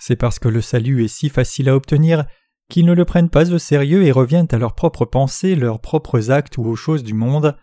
C'est 0.00 0.16
parce 0.16 0.38
que 0.38 0.48
le 0.48 0.60
salut 0.60 1.04
est 1.04 1.08
si 1.08 1.28
facile 1.28 1.68
à 1.68 1.76
obtenir 1.76 2.24
qu'ils 2.68 2.86
ne 2.86 2.92
le 2.92 3.04
prennent 3.04 3.30
pas 3.30 3.52
au 3.52 3.58
sérieux 3.58 4.04
et 4.04 4.12
reviennent 4.12 4.48
à 4.50 4.58
leurs 4.58 4.74
propres 4.74 5.06
pensées, 5.06 5.54
leurs 5.54 5.80
propres 5.80 6.30
actes 6.30 6.58
ou 6.58 6.64
aux 6.64 6.76
choses 6.76 7.02
du 7.02 7.14
monde. 7.14 7.56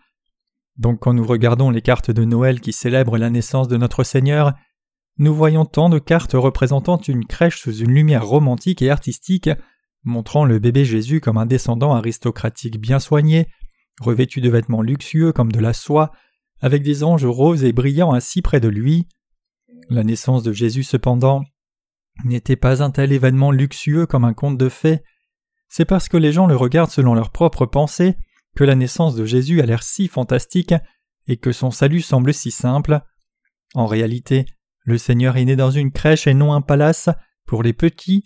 Donc 0.76 1.00
quand 1.00 1.14
nous 1.14 1.26
regardons 1.26 1.70
les 1.70 1.82
cartes 1.82 2.10
de 2.10 2.24
Noël 2.24 2.60
qui 2.60 2.72
célèbrent 2.72 3.18
la 3.18 3.30
naissance 3.30 3.68
de 3.68 3.76
notre 3.76 4.04
Seigneur, 4.04 4.54
nous 5.18 5.34
voyons 5.34 5.64
tant 5.64 5.88
de 5.88 5.98
cartes 5.98 6.34
représentant 6.34 6.98
une 6.98 7.24
crèche 7.24 7.58
sous 7.58 7.76
une 7.78 7.92
lumière 7.92 8.26
romantique 8.26 8.82
et 8.82 8.90
artistique, 8.90 9.50
montrant 10.04 10.44
le 10.44 10.58
bébé 10.58 10.84
Jésus 10.84 11.20
comme 11.20 11.38
un 11.38 11.46
descendant 11.46 11.94
aristocratique 11.94 12.80
bien 12.80 12.98
soigné, 12.98 13.48
revêtu 14.00 14.40
de 14.40 14.50
vêtements 14.50 14.82
luxueux 14.82 15.32
comme 15.32 15.50
de 15.50 15.60
la 15.60 15.72
soie, 15.72 16.12
avec 16.60 16.82
des 16.82 17.02
anges 17.02 17.24
roses 17.24 17.64
et 17.64 17.72
brillants 17.72 18.12
ainsi 18.12 18.42
près 18.42 18.60
de 18.60 18.68
lui. 18.68 19.08
La 19.88 20.04
naissance 20.04 20.42
de 20.42 20.52
Jésus 20.52 20.82
cependant 20.82 21.42
n'était 22.24 22.56
pas 22.56 22.82
un 22.82 22.90
tel 22.90 23.12
événement 23.12 23.50
luxueux 23.50 24.06
comme 24.06 24.24
un 24.24 24.34
conte 24.34 24.58
de 24.58 24.68
fées, 24.68 25.00
c'est 25.68 25.84
parce 25.84 26.08
que 26.08 26.16
les 26.16 26.32
gens 26.32 26.46
le 26.46 26.56
regardent 26.56 26.90
selon 26.90 27.14
leurs 27.14 27.30
propres 27.30 27.66
pensées 27.66 28.16
que 28.56 28.64
la 28.64 28.74
naissance 28.74 29.14
de 29.16 29.24
Jésus 29.24 29.60
a 29.60 29.66
l'air 29.66 29.82
si 29.82 30.08
fantastique 30.08 30.74
et 31.26 31.36
que 31.36 31.52
son 31.52 31.70
salut 31.70 32.00
semble 32.00 32.32
si 32.32 32.50
simple. 32.50 33.00
En 33.74 33.86
réalité, 33.86 34.46
le 34.86 34.98
Seigneur 34.98 35.36
est 35.36 35.44
né 35.44 35.56
dans 35.56 35.70
une 35.70 35.90
crèche 35.90 36.26
et 36.26 36.34
non 36.34 36.52
un 36.52 36.62
palace 36.62 37.10
pour 37.44 37.62
les 37.62 37.72
petits. 37.72 38.22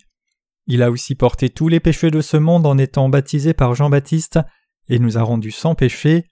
Il 0.67 0.83
a 0.83 0.91
aussi 0.91 1.15
porté 1.15 1.49
tous 1.49 1.67
les 1.67 1.79
péchés 1.79 2.11
de 2.11 2.21
ce 2.21 2.37
monde 2.37 2.67
en 2.67 2.77
étant 2.77 3.09
baptisé 3.09 3.53
par 3.53 3.73
Jean-Baptiste 3.73 4.39
et 4.87 4.99
nous 4.99 5.17
a 5.17 5.23
rendus 5.23 5.51
sans 5.51 5.73
péché. 5.73 6.27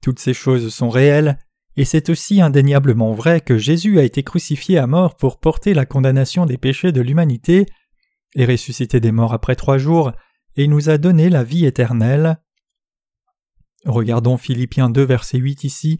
Toutes 0.00 0.20
ces 0.20 0.32
choses 0.32 0.72
sont 0.72 0.90
réelles, 0.90 1.38
et 1.76 1.84
c'est 1.84 2.08
aussi 2.08 2.40
indéniablement 2.40 3.12
vrai 3.12 3.40
que 3.40 3.58
Jésus 3.58 3.98
a 3.98 4.04
été 4.04 4.22
crucifié 4.22 4.78
à 4.78 4.86
mort 4.86 5.16
pour 5.16 5.40
porter 5.40 5.74
la 5.74 5.86
condamnation 5.86 6.46
des 6.46 6.56
péchés 6.56 6.92
de 6.92 7.00
l'humanité, 7.00 7.66
et 8.36 8.44
ressuscité 8.44 9.00
des 9.00 9.12
morts 9.12 9.32
après 9.32 9.56
trois 9.56 9.78
jours, 9.78 10.12
et 10.56 10.68
nous 10.68 10.88
a 10.88 10.98
donné 10.98 11.30
la 11.30 11.42
vie 11.42 11.66
éternelle. 11.66 12.38
Regardons 13.84 14.36
Philippiens 14.36 14.88
2 14.88 15.02
verset 15.02 15.38
8 15.38 15.64
ici. 15.64 15.98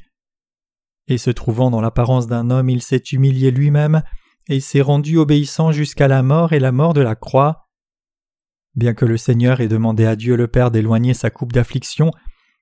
Et 1.09 1.19
se 1.19 1.31
trouvant 1.31 1.71
dans 1.71 1.81
l'apparence 1.81 2.27
d'un 2.27 2.51
homme, 2.51 2.71
il 2.71 2.83
s'est 2.83 3.03
humilié 3.13 3.51
lui-même, 3.51 4.03
et 4.49 4.61
s'est 4.61 4.81
rendu 4.81 5.19
obéissant 5.19 5.73
jusqu'à 5.73 6.09
la 6.09 6.23
mort 6.23 6.53
et 6.53 6.61
la 6.61 6.73
mort 6.73 6.95
de 6.95 7.01
la 7.01 7.15
croix. 7.15 7.69
Bien 8.75 8.95
que 8.95 9.05
le 9.05 9.17
Seigneur 9.17 9.61
ait 9.61 9.69
demandé 9.69 10.05
à 10.05 10.17
Dieu 10.17 10.37
le 10.37 10.49
Père 10.49 10.71
d'éloigner 10.71 11.15
sa 11.15 11.31
coupe 11.31 11.53
d'affliction, 11.53 12.11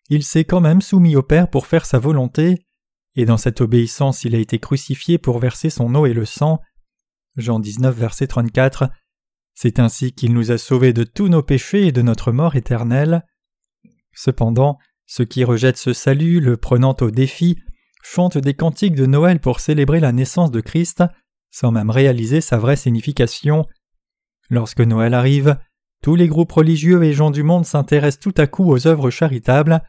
il 0.08 0.22
s'est 0.22 0.44
quand 0.44 0.60
même 0.60 0.82
soumis 0.82 1.16
au 1.16 1.22
Père 1.22 1.48
pour 1.48 1.66
faire 1.66 1.86
sa 1.86 1.98
volonté, 1.98 2.66
et 3.14 3.24
dans 3.24 3.36
cette 3.36 3.60
obéissance 3.60 4.24
il 4.24 4.34
a 4.34 4.38
été 4.38 4.58
crucifié 4.58 5.18
pour 5.18 5.38
verser 5.38 5.70
son 5.70 5.94
eau 5.94 6.06
et 6.06 6.14
le 6.14 6.24
sang. 6.24 6.60
Jean 7.36 7.60
19 7.60 7.96
verset 7.96 8.26
34. 8.26 8.90
C'est 9.54 9.78
ainsi 9.78 10.12
qu'il 10.12 10.32
nous 10.32 10.50
a 10.50 10.58
sauvés 10.58 10.92
de 10.92 11.04
tous 11.04 11.28
nos 11.28 11.42
péchés 11.42 11.86
et 11.86 11.92
de 11.92 12.02
notre 12.02 12.32
mort 12.32 12.56
éternelle. 12.56 13.24
Cependant, 14.12 14.78
ceux 15.06 15.24
qui 15.24 15.44
rejettent 15.44 15.78
ce 15.78 15.92
salut, 15.92 16.40
le 16.40 16.56
prenant 16.56 16.96
au 17.00 17.10
défi, 17.10 17.58
chantent 18.02 18.38
des 18.38 18.54
cantiques 18.54 18.94
de 18.94 19.06
Noël 19.06 19.40
pour 19.40 19.60
célébrer 19.60 20.00
la 20.00 20.12
naissance 20.12 20.50
de 20.50 20.60
Christ, 20.60 21.02
sans 21.50 21.70
même 21.70 21.90
réaliser 21.90 22.40
sa 22.40 22.58
vraie 22.58 22.76
signification. 22.76 23.66
Lorsque 24.50 24.80
Noël 24.80 25.14
arrive, 25.14 25.56
tous 26.02 26.16
les 26.16 26.28
groupes 26.28 26.52
religieux 26.52 27.02
et 27.04 27.12
gens 27.12 27.30
du 27.30 27.42
monde 27.42 27.64
s'intéressent 27.64 28.20
tout 28.20 28.34
à 28.36 28.46
coup 28.46 28.70
aux 28.70 28.86
œuvres 28.86 29.10
charitables, 29.10 29.82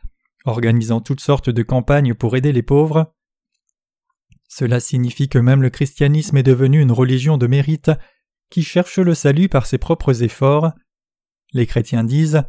organisant 0.45 1.01
toutes 1.01 1.21
sortes 1.21 1.49
de 1.49 1.63
campagnes 1.63 2.13
pour 2.13 2.37
aider 2.37 2.51
les 2.51 2.61
pauvres. 2.61 3.13
Cela 4.47 4.79
signifie 4.79 5.29
que 5.29 5.39
même 5.39 5.63
le 5.63 5.71
christianisme 5.71 6.37
est 6.37 6.43
devenu 6.43 6.79
une 6.79 6.91
religion 6.91 7.37
de 7.37 7.47
mérite 7.47 7.91
qui 8.51 8.61
cherche 8.61 8.99
le 8.99 9.15
salut 9.15 9.49
par 9.49 9.65
ses 9.65 9.79
propres 9.79 10.21
efforts. 10.21 10.73
Les 11.53 11.65
chrétiens 11.65 12.03
disent 12.03 12.43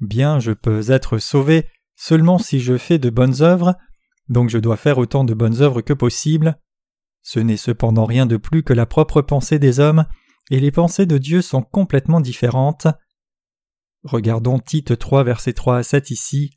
Bien, 0.00 0.40
je 0.40 0.52
peux 0.52 0.90
être 0.90 1.16
sauvé 1.18 1.66
seulement 1.96 2.38
si 2.38 2.60
je 2.60 2.76
fais 2.76 2.98
de 2.98 3.08
bonnes 3.08 3.40
œuvres, 3.40 3.74
donc 4.28 4.50
je 4.50 4.58
dois 4.58 4.76
faire 4.76 4.98
autant 4.98 5.24
de 5.24 5.34
bonnes 5.34 5.62
œuvres 5.62 5.80
que 5.80 5.92
possible. 5.92 6.58
Ce 7.22 7.40
n'est 7.40 7.56
cependant 7.56 8.04
rien 8.04 8.26
de 8.26 8.36
plus 8.36 8.62
que 8.62 8.72
la 8.72 8.86
propre 8.86 9.22
pensée 9.22 9.58
des 9.58 9.80
hommes, 9.80 10.06
et 10.50 10.60
les 10.60 10.70
pensées 10.70 11.06
de 11.06 11.18
Dieu 11.18 11.42
sont 11.42 11.62
complètement 11.62 12.20
différentes. 12.20 12.86
Regardons 14.02 14.58
Tite 14.58 14.98
3 14.98 15.24
versets 15.24 15.52
3 15.52 15.78
à 15.78 15.82
7 15.82 16.10
ici. 16.10 16.50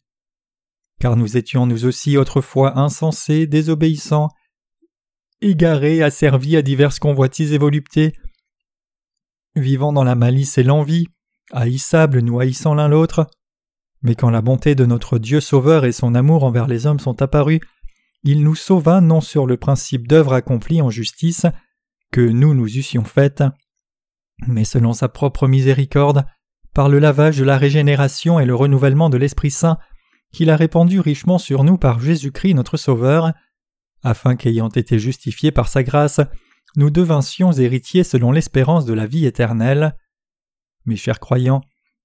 Car 1.00 1.18
nous 1.18 1.36
étions 1.36 1.66
nous 1.66 1.86
aussi 1.86 2.16
autrefois 2.16 2.78
insensés, 2.78 3.48
désobéissants, 3.48 4.30
égarés, 5.42 6.04
asservis 6.04 6.56
à 6.56 6.62
diverses 6.62 7.00
convoitises 7.00 7.52
et 7.52 7.58
voluptés, 7.58 8.14
vivant 9.56 9.92
dans 9.92 10.04
la 10.04 10.16
malice 10.16 10.58
et 10.58 10.64
l'envie, 10.64 11.08
haïssables, 11.52 12.20
nous 12.20 12.40
haïssant 12.40 12.76
l'un 12.76 12.88
l'autre. 12.88 13.28
Mais 14.02 14.16
quand 14.16 14.30
la 14.30 14.42
bonté 14.42 14.76
de 14.76 14.86
notre 14.86 15.20
Dieu 15.20 15.40
Sauveur 15.40 15.86
et 15.86 15.92
son 15.92 16.16
amour 16.16 16.44
envers 16.44 16.68
les 16.68 16.88
hommes 16.88 17.00
sont 17.00 17.22
apparus, 17.22 17.60
il 18.24 18.44
nous 18.44 18.56
sauva 18.56 19.02
non 19.02 19.22
sur 19.22 19.46
le 19.46 19.58
principe 19.58 20.08
d'œuvre 20.08 20.34
accomplie 20.34 20.82
en 20.82 20.90
justice 20.90 21.46
que 22.12 22.22
nous 22.22 22.54
nous 22.54 22.78
eussions 22.78 23.04
faite, 23.04 23.44
mais 24.48 24.66
selon 24.66 24.94
sa 24.94 25.08
propre 25.08 25.48
miséricorde, 25.48 26.26
par 26.74 26.90
le 26.90 27.00
lavage 27.00 27.38
de 27.38 27.44
la 27.44 27.58
régénération 27.58 28.40
et 28.40 28.46
le 28.46 28.56
renouvellement 28.56 29.10
de 29.10 29.18
l'Esprit 29.18 29.52
Saint 29.52 29.78
qu'il 30.32 30.50
a 30.50 30.56
répandu 30.56 31.00
richement 31.00 31.38
sur 31.38 31.64
nous 31.64 31.78
par 31.78 32.00
Jésus-Christ 32.00 32.54
notre 32.54 32.78
Sauveur, 32.78 33.34
afin 34.04 34.36
qu'ayant 34.36 34.70
été 34.70 34.98
justifiés 34.98 35.52
par 35.52 35.68
sa 35.68 35.84
grâce, 35.84 36.22
nous 36.76 36.90
devinssions 36.90 37.52
héritiers 37.52 38.04
selon 38.04 38.32
l'espérance 38.32 38.86
de 38.86 38.94
la 38.94 39.06
vie 39.06 39.26
éternelle. 39.26 39.98
Mes 40.86 40.96
chers 40.96 41.20
croyants, 41.20 41.62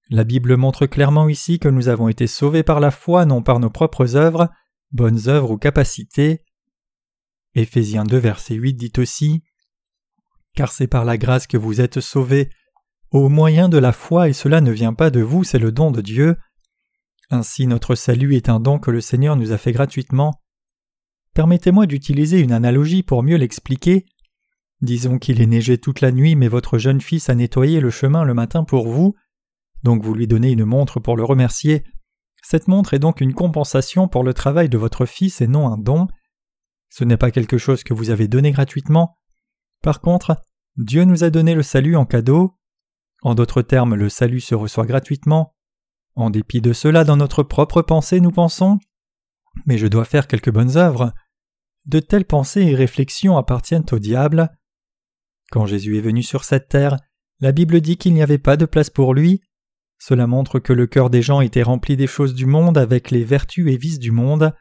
La 0.09 0.23
Bible 0.23 0.55
montre 0.55 0.85
clairement 0.85 1.27
ici 1.27 1.59
que 1.59 1.67
nous 1.67 1.89
avons 1.89 2.07
été 2.07 2.27
sauvés 2.27 2.63
par 2.63 2.79
la 2.79 2.91
foi, 2.91 3.25
non 3.25 3.41
par 3.41 3.59
nos 3.59 3.69
propres 3.69 4.15
œuvres, 4.15 4.49
bonnes 4.91 5.27
œuvres 5.27 5.51
ou 5.51 5.57
capacités. 5.57 6.43
Éphésiens 7.55 8.05
2 8.05 8.17
verset 8.17 8.55
8 8.55 8.73
dit 8.75 8.93
aussi 8.97 9.43
Car 10.55 10.71
c'est 10.71 10.87
par 10.87 11.03
la 11.03 11.17
grâce 11.17 11.45
que 11.45 11.57
vous 11.57 11.81
êtes 11.81 11.99
sauvés, 11.99 12.49
au 13.11 13.29
moyen 13.29 13.69
de 13.69 13.77
la 13.77 13.91
foi, 13.91 14.29
et 14.29 14.33
cela 14.33 14.61
ne 14.61 14.71
vient 14.71 14.93
pas 14.93 15.09
de 15.09 15.21
vous, 15.21 15.43
c'est 15.43 15.59
le 15.59 15.71
don 15.71 15.91
de 15.91 16.01
Dieu. 16.01 16.37
Ainsi 17.29 17.67
notre 17.67 17.95
salut 17.95 18.35
est 18.35 18.49
un 18.49 18.59
don 18.59 18.79
que 18.79 18.91
le 18.91 19.01
Seigneur 19.01 19.35
nous 19.35 19.51
a 19.51 19.57
fait 19.57 19.71
gratuitement. 19.73 20.41
Permettez-moi 21.33 21.85
d'utiliser 21.85 22.39
une 22.39 22.51
analogie 22.51 23.03
pour 23.03 23.23
mieux 23.23 23.37
l'expliquer. 23.37 24.05
Disons 24.81 25.19
qu'il 25.19 25.41
est 25.41 25.47
neigé 25.47 25.77
toute 25.77 26.01
la 26.01 26.11
nuit, 26.11 26.35
mais 26.35 26.47
votre 26.47 26.77
jeune 26.77 27.01
fils 27.01 27.29
a 27.29 27.35
nettoyé 27.35 27.79
le 27.79 27.89
chemin 27.89 28.23
le 28.23 28.33
matin 28.33 28.63
pour 28.63 28.87
vous, 28.87 29.15
donc 29.87 30.03
vous 30.03 30.13
lui 30.13 30.27
donnez 30.27 30.51
une 30.51 30.65
montre 30.65 30.99
pour 30.99 31.15
le 31.15 31.23
remercier. 31.23 31.85
Cette 32.43 32.67
montre 32.67 32.93
est 32.93 32.99
donc 32.99 33.21
une 33.21 33.33
compensation 33.33 34.09
pour 34.09 34.25
le 34.25 34.33
travail 34.33 34.67
de 34.67 34.77
votre 34.77 35.05
fils 35.05 35.39
et 35.39 35.47
non 35.47 35.69
un 35.69 35.77
don. 35.77 36.07
Ce 36.89 37.05
n'est 37.05 37.15
pas 37.15 37.31
quelque 37.31 37.57
chose 37.57 37.85
que 37.85 37.93
vous 37.93 38.09
avez 38.09 38.27
donné 38.27 38.51
gratuitement. 38.51 39.17
Par 39.81 40.01
contre, 40.01 40.41
Dieu 40.75 41.05
nous 41.05 41.23
a 41.23 41.29
donné 41.29 41.55
le 41.55 41.63
salut 41.63 41.95
en 41.95 42.05
cadeau. 42.05 42.57
En 43.21 43.33
d'autres 43.33 43.61
termes, 43.61 43.95
le 43.95 44.09
salut 44.09 44.41
se 44.41 44.55
reçoit 44.55 44.85
gratuitement. 44.85 45.55
En 46.15 46.31
dépit 46.31 46.59
de 46.59 46.73
cela, 46.73 47.05
dans 47.05 47.15
notre 47.15 47.41
propre 47.41 47.81
pensée, 47.81 48.19
nous 48.19 48.31
pensons 48.31 48.79
Mais 49.67 49.77
je 49.77 49.87
dois 49.87 50.03
faire 50.03 50.27
quelques 50.27 50.51
bonnes 50.51 50.75
œuvres. 50.75 51.13
De 51.85 52.01
telles 52.01 52.25
pensées 52.25 52.63
et 52.63 52.75
réflexions 52.75 53.37
appartiennent 53.37 53.85
au 53.93 53.99
diable. 53.99 54.49
Quand 55.49 55.65
Jésus 55.65 55.97
est 55.97 56.01
venu 56.01 56.23
sur 56.23 56.43
cette 56.43 56.67
terre, 56.67 56.97
la 57.39 57.53
Bible 57.53 57.79
dit 57.79 57.95
qu'il 57.95 58.13
n'y 58.13 58.21
avait 58.21 58.37
pas 58.37 58.57
de 58.57 58.65
place 58.65 58.89
pour 58.89 59.13
lui. 59.13 59.46
Cela 59.99 60.27
montre 60.27 60.59
que 60.59 60.73
le 60.73 60.87
cœur 60.87 61.09
des 61.09 61.21
gens 61.21 61.41
était 61.41 61.63
rempli 61.63 61.97
des 61.97 62.07
choses 62.07 62.33
du 62.33 62.45
monde 62.45 62.77
avec 62.77 63.11
les 63.11 63.23
vertus 63.23 63.71
et 63.71 63.77
vices 63.77 63.99
du 63.99 64.11
monde. 64.11 64.53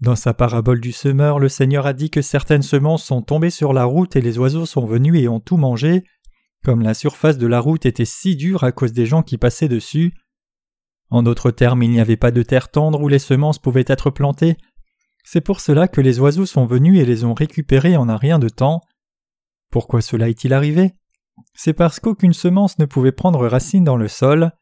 Dans 0.00 0.16
sa 0.16 0.34
parabole 0.34 0.80
du 0.80 0.92
semeur, 0.92 1.38
le 1.38 1.48
Seigneur 1.48 1.86
a 1.86 1.92
dit 1.92 2.10
que 2.10 2.22
certaines 2.22 2.62
semences 2.62 3.04
sont 3.04 3.22
tombées 3.22 3.50
sur 3.50 3.72
la 3.72 3.84
route 3.84 4.16
et 4.16 4.20
les 4.20 4.38
oiseaux 4.38 4.66
sont 4.66 4.86
venus 4.86 5.20
et 5.20 5.28
ont 5.28 5.40
tout 5.40 5.56
mangé, 5.56 6.04
comme 6.64 6.82
la 6.82 6.94
surface 6.94 7.38
de 7.38 7.46
la 7.46 7.60
route 7.60 7.86
était 7.86 8.04
si 8.04 8.36
dure 8.36 8.64
à 8.64 8.72
cause 8.72 8.92
des 8.92 9.06
gens 9.06 9.22
qui 9.22 9.38
passaient 9.38 9.68
dessus. 9.68 10.12
En 11.10 11.22
d'autres 11.22 11.50
termes, 11.50 11.82
il 11.82 11.90
n'y 11.90 12.00
avait 12.00 12.16
pas 12.16 12.30
de 12.30 12.42
terre 12.42 12.70
tendre 12.70 13.00
où 13.00 13.08
les 13.08 13.18
semences 13.18 13.58
pouvaient 13.58 13.84
être 13.86 14.10
plantées. 14.10 14.56
C'est 15.24 15.40
pour 15.40 15.60
cela 15.60 15.88
que 15.88 16.00
les 16.00 16.18
oiseaux 16.20 16.46
sont 16.46 16.66
venus 16.66 17.00
et 17.00 17.04
les 17.04 17.24
ont 17.24 17.34
récupérées 17.34 17.96
en 17.96 18.08
un 18.08 18.16
rien 18.16 18.38
de 18.38 18.48
temps. 18.48 18.80
Pourquoi 19.70 20.00
cela 20.00 20.28
est-il 20.28 20.52
arrivé? 20.52 20.92
C'est 21.56 21.72
parce 21.72 22.00
qu'aucune 22.00 22.34
semence 22.34 22.78
ne 22.78 22.84
pouvait 22.84 23.12
prendre 23.12 23.46
racine 23.46 23.82
dans 23.82 23.96
le 23.96 24.08
sol. 24.08 24.52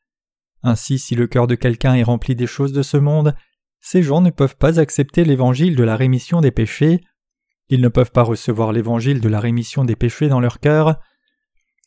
Ainsi, 0.63 0.99
si 0.99 1.15
le 1.15 1.27
cœur 1.27 1.47
de 1.47 1.57
quelqu'un 1.57 1.95
est 1.95 2.05
rempli 2.05 2.37
des 2.37 2.47
choses 2.47 2.73
de 2.73 2.83
ce 2.83 2.97
monde, 2.97 3.35
ces 3.81 4.03
gens 4.03 4.21
ne 4.21 4.31
peuvent 4.31 4.57
pas 4.57 4.81
accepter 4.81 5.25
l'évangile 5.25 5.77
de 5.77 5.85
la 5.85 5.97
rémission 5.97 6.41
des 6.41 6.53
péchés, 6.53 7.01
ils 7.69 7.81
ne 7.81 7.89
peuvent 7.89 8.13
pas 8.13 8.23
recevoir 8.23 8.73
l'évangile 8.73 9.21
de 9.21 9.29
la 9.29 9.41
rémission 9.41 9.85
des 9.85 9.97
péchés 9.97 10.29
dans 10.29 10.41
leur 10.41 10.61
cœur. 10.61 11.01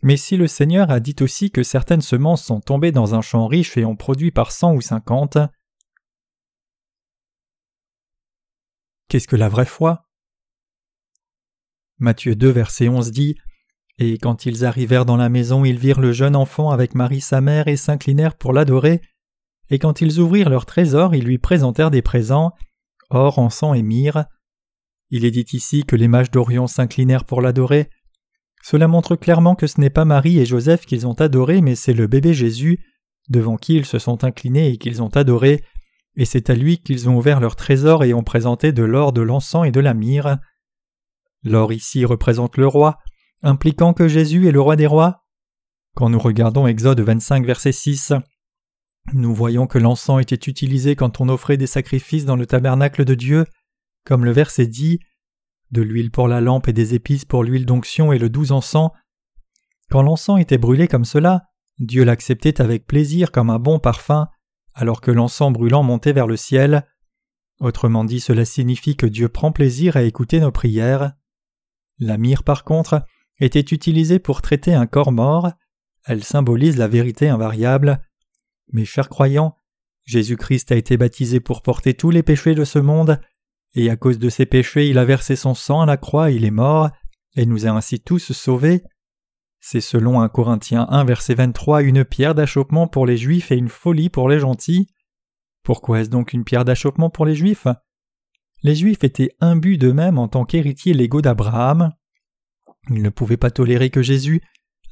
Mais 0.04 0.18
si 0.18 0.38
le 0.38 0.48
Seigneur 0.48 0.92
a 0.92 1.00
dit 1.00 1.16
aussi 1.22 1.52
que 1.52 1.64
certaines 1.64 2.02
semences 2.02 2.44
sont 2.44 2.60
tombées 2.60 2.92
dans 2.92 3.16
un 3.16 3.22
champ 3.22 3.48
riche 3.48 3.78
et 3.78 3.86
ont 3.86 3.96
produit 3.96 4.32
par 4.32 4.52
cent 4.52 4.74
ou 4.74 4.82
cinquante, 4.82 5.38
qu'est-ce 9.08 9.28
que 9.28 9.36
la 9.36 9.50
vraie 9.50 9.66
foi? 9.66 10.04
Matthieu 11.98 12.36
2 12.36 12.50
verset 12.50 12.90
11 12.90 13.12
dit 13.12 13.38
et 14.00 14.18
quand 14.20 14.46
ils 14.46 14.64
arrivèrent 14.64 15.06
dans 15.06 15.18
la 15.18 15.30
maison, 15.30 15.66
ils 15.66 15.80
virent 15.80 16.00
le 16.00 16.12
jeune 16.12 16.36
enfant 16.36 16.70
avec 16.70 16.94
Marie 16.94 17.22
sa 17.22 17.42
mère 17.42 17.68
et 17.68 17.78
s'inclinèrent 17.78 18.36
pour 18.36 18.54
l'adorer. 18.54 19.02
Et 19.70 19.80
quand 19.80 20.02
ils 20.02 20.20
ouvrirent 20.20 20.50
leur 20.50 20.66
trésor, 20.66 21.16
ils 21.16 21.26
lui 21.26 21.40
présentèrent 21.40 21.92
des 21.92 22.04
présents, 22.04 22.54
or, 23.10 23.40
encens 23.40 23.76
et 23.76 23.82
myrrhe. 23.82 24.26
Il 25.10 25.26
est 25.26 25.32
dit 25.32 25.46
ici 25.54 25.84
que 25.84 25.96
les 25.96 26.08
mages 26.08 26.32
d'Orion 26.32 26.68
s'inclinèrent 26.68 27.26
pour 27.26 27.42
l'adorer. 27.42 27.90
Cela 28.64 28.88
montre 28.88 29.16
clairement 29.16 29.56
que 29.56 29.68
ce 29.68 29.82
n'est 29.82 29.90
pas 29.90 30.06
Marie 30.06 30.40
et 30.40 30.46
Joseph 30.46 30.86
qu'ils 30.86 31.08
ont 31.08 31.14
adoré, 31.14 31.62
mais 31.62 31.76
c'est 31.76 31.94
le 31.94 32.08
bébé 32.08 32.34
Jésus, 32.34 32.80
devant 33.30 33.58
qui 33.58 33.76
ils 33.76 33.86
se 33.86 34.00
sont 34.00 34.24
inclinés 34.24 34.70
et 34.70 34.78
qu'ils 34.78 35.02
ont 35.02 35.16
adoré, 35.16 35.64
et 36.16 36.26
c'est 36.26 36.50
à 36.50 36.56
lui 36.56 36.80
qu'ils 36.80 37.10
ont 37.10 37.18
ouvert 37.18 37.40
leur 37.40 37.56
trésor 37.56 38.04
et 38.04 38.14
ont 38.14 38.24
présenté 38.24 38.72
de 38.72 38.84
l'or, 38.84 39.14
de 39.14 39.22
l'encens 39.22 39.68
et 39.68 39.72
de 39.72 39.80
la 39.80 39.94
myrrhe. 39.94 40.38
L'or 41.44 41.72
ici 41.72 42.06
représente 42.06 42.58
le 42.58 42.68
roi, 42.68 42.98
impliquant 43.44 43.94
que 43.94 44.08
Jésus 44.08 44.48
est 44.48 44.52
le 44.52 44.62
roi 44.62 44.76
des 44.76 44.88
rois? 44.88 45.26
Quand 45.96 46.10
nous 46.10 46.20
regardons 46.20 46.68
Exode 46.68 47.00
25 47.00 47.46
verset 47.46 47.72
6, 47.72 48.14
nous 49.14 49.34
voyons 49.34 49.68
que 49.68 49.78
l'encens 49.78 50.22
était 50.22 50.50
utilisé 50.50 50.96
quand 50.96 51.22
on 51.22 51.30
offrait 51.30 51.58
des 51.58 51.68
sacrifices 51.68 52.26
dans 52.26 52.36
le 52.36 52.46
tabernacle 52.46 53.06
de 53.06 53.16
Dieu, 53.16 53.46
comme 54.06 54.26
le 54.26 54.32
verset 54.32 54.68
dit 54.68 55.00
de 55.72 55.82
l'huile 55.82 56.12
pour 56.12 56.28
la 56.28 56.42
lampe 56.42 56.68
et 56.68 56.74
des 56.74 56.94
épices 56.94 57.26
pour 57.26 57.44
l'huile 57.44 57.66
d'onction 57.66 58.14
et 58.14 58.20
le 58.20 58.30
doux 58.30 58.52
encens. 58.52 58.92
Quand 59.90 60.02
l'encens 60.02 60.40
était 60.40 60.58
brûlé 60.58 60.88
comme 60.88 61.06
cela, 61.06 61.48
Dieu 61.80 62.04
l'acceptait 62.04 62.62
avec 62.62 62.88
plaisir 62.88 63.32
comme 63.32 63.50
un 63.50 63.60
bon 63.60 63.80
parfum, 63.80 64.28
alors 64.74 65.02
que 65.02 65.12
l'encens 65.12 65.54
brûlant 65.54 65.84
montait 65.84 66.14
vers 66.14 66.28
le 66.28 66.38
ciel. 66.38 66.86
Autrement 67.60 68.04
dit, 68.04 68.20
cela 68.20 68.46
signifie 68.46 68.96
que 68.96 69.06
Dieu 69.06 69.30
prend 69.30 69.52
plaisir 69.52 69.98
à 69.98 70.04
écouter 70.04 70.40
nos 70.40 70.52
prières. 70.52 71.14
La 72.00 72.18
myrrhe, 72.18 72.44
par 72.44 72.64
contre, 72.64 73.04
était 73.40 73.60
utilisée 73.60 74.20
pour 74.20 74.42
traiter 74.42 74.74
un 74.74 74.88
corps 74.88 75.12
mort, 75.12 75.52
elle 76.06 76.24
symbolise 76.24 76.78
la 76.78 76.88
vérité 76.88 77.30
invariable. 77.30 78.02
Mes 78.72 78.86
chers 78.86 79.10
croyants, 79.10 79.58
Jésus-Christ 80.06 80.72
a 80.72 80.76
été 80.76 80.98
baptisé 80.98 81.40
pour 81.40 81.62
porter 81.62 81.94
tous 81.94 82.10
les 82.10 82.24
péchés 82.24 82.56
de 82.56 82.64
ce 82.64 82.80
monde, 82.80 83.20
et 83.76 83.90
à 83.90 83.98
cause 83.98 84.20
de 84.20 84.30
ses 84.30 84.46
péchés 84.46 84.90
il 84.90 84.98
a 84.98 85.06
versé 85.06 85.36
son 85.36 85.54
sang 85.54 85.82
à 85.82 85.86
la 85.86 85.98
croix, 85.98 86.32
il 86.32 86.46
est 86.46 86.52
mort, 86.52 86.90
et 87.36 87.46
nous 87.46 87.68
a 87.68 87.70
ainsi 87.70 88.00
tous 88.00 88.32
sauvés. 88.32 88.84
C'est 89.60 89.82
selon 89.82 90.22
1 90.22 90.30
Corinthiens 90.30 90.88
1 90.90 91.04
verset 91.04 91.36
23 91.36 91.84
une 91.84 92.06
pierre 92.06 92.36
d'achoppement 92.36 92.88
pour 92.88 93.06
les 93.06 93.18
Juifs 93.18 93.52
et 93.52 93.58
une 93.58 93.70
folie 93.70 94.10
pour 94.10 94.30
les 94.30 94.40
gentils. 94.40 94.88
Pourquoi 95.64 96.00
est-ce 96.00 96.10
donc 96.10 96.32
une 96.32 96.46
pierre 96.46 96.64
d'achoppement 96.64 97.10
pour 97.10 97.26
les 97.26 97.36
Juifs? 97.36 97.68
Les 98.64 98.76
Juifs 98.76 99.04
étaient 99.04 99.36
imbus 99.42 99.78
d'eux-mêmes 99.78 100.18
en 100.18 100.28
tant 100.28 100.46
qu'héritiers 100.46 100.94
légaux 100.94 101.22
d'Abraham. 101.22 101.94
Il 102.90 103.02
ne 103.02 103.10
pouvait 103.10 103.38
pas 103.38 103.52
tolérer 103.52 103.90
que 103.90 104.02
Jésus, 104.02 104.42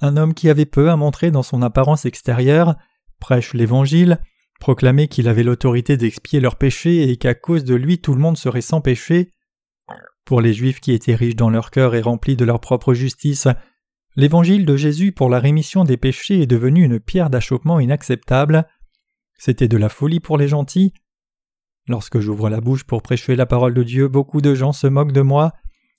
un 0.01 0.17
homme 0.17 0.33
qui 0.33 0.49
avait 0.49 0.65
peu 0.65 0.89
à 0.89 0.95
montrer 0.95 1.31
dans 1.31 1.43
son 1.43 1.61
apparence 1.61 2.05
extérieure, 2.05 2.75
prêche 3.19 3.53
l'Évangile, 3.53 4.19
proclamait 4.59 5.07
qu'il 5.07 5.27
avait 5.27 5.43
l'autorité 5.43 5.97
d'expier 5.97 6.39
leurs 6.39 6.57
péchés 6.57 7.09
et 7.09 7.17
qu'à 7.17 7.33
cause 7.33 7.63
de 7.63 7.75
lui 7.75 7.99
tout 7.99 8.13
le 8.13 8.19
monde 8.19 8.37
serait 8.37 8.61
sans 8.61 8.81
péché. 8.81 9.31
Pour 10.25 10.41
les 10.41 10.53
Juifs 10.53 10.79
qui 10.79 10.91
étaient 10.91 11.15
riches 11.15 11.35
dans 11.35 11.49
leur 11.49 11.71
cœur 11.71 11.95
et 11.95 12.01
remplis 12.01 12.35
de 12.35 12.45
leur 12.45 12.59
propre 12.59 12.93
justice, 12.93 13.47
l'évangile 14.15 14.65
de 14.65 14.75
Jésus 14.75 15.11
pour 15.11 15.29
la 15.29 15.39
rémission 15.39 15.83
des 15.83 15.97
péchés 15.97 16.41
est 16.41 16.47
devenu 16.47 16.83
une 16.83 16.99
pierre 16.99 17.29
d'achoppement 17.29 17.79
inacceptable. 17.79 18.67
C'était 19.37 19.67
de 19.67 19.77
la 19.77 19.89
folie 19.89 20.19
pour 20.19 20.37
les 20.37 20.47
gentils. 20.47 20.93
Lorsque 21.87 22.19
j'ouvre 22.19 22.49
la 22.49 22.61
bouche 22.61 22.83
pour 22.83 23.03
prêcher 23.03 23.35
la 23.35 23.45
parole 23.45 23.75
de 23.75 23.83
Dieu, 23.83 24.07
beaucoup 24.07 24.41
de 24.41 24.55
gens 24.55 24.73
se 24.73 24.87
moquent 24.87 25.11
de 25.11 25.21
moi 25.21 25.53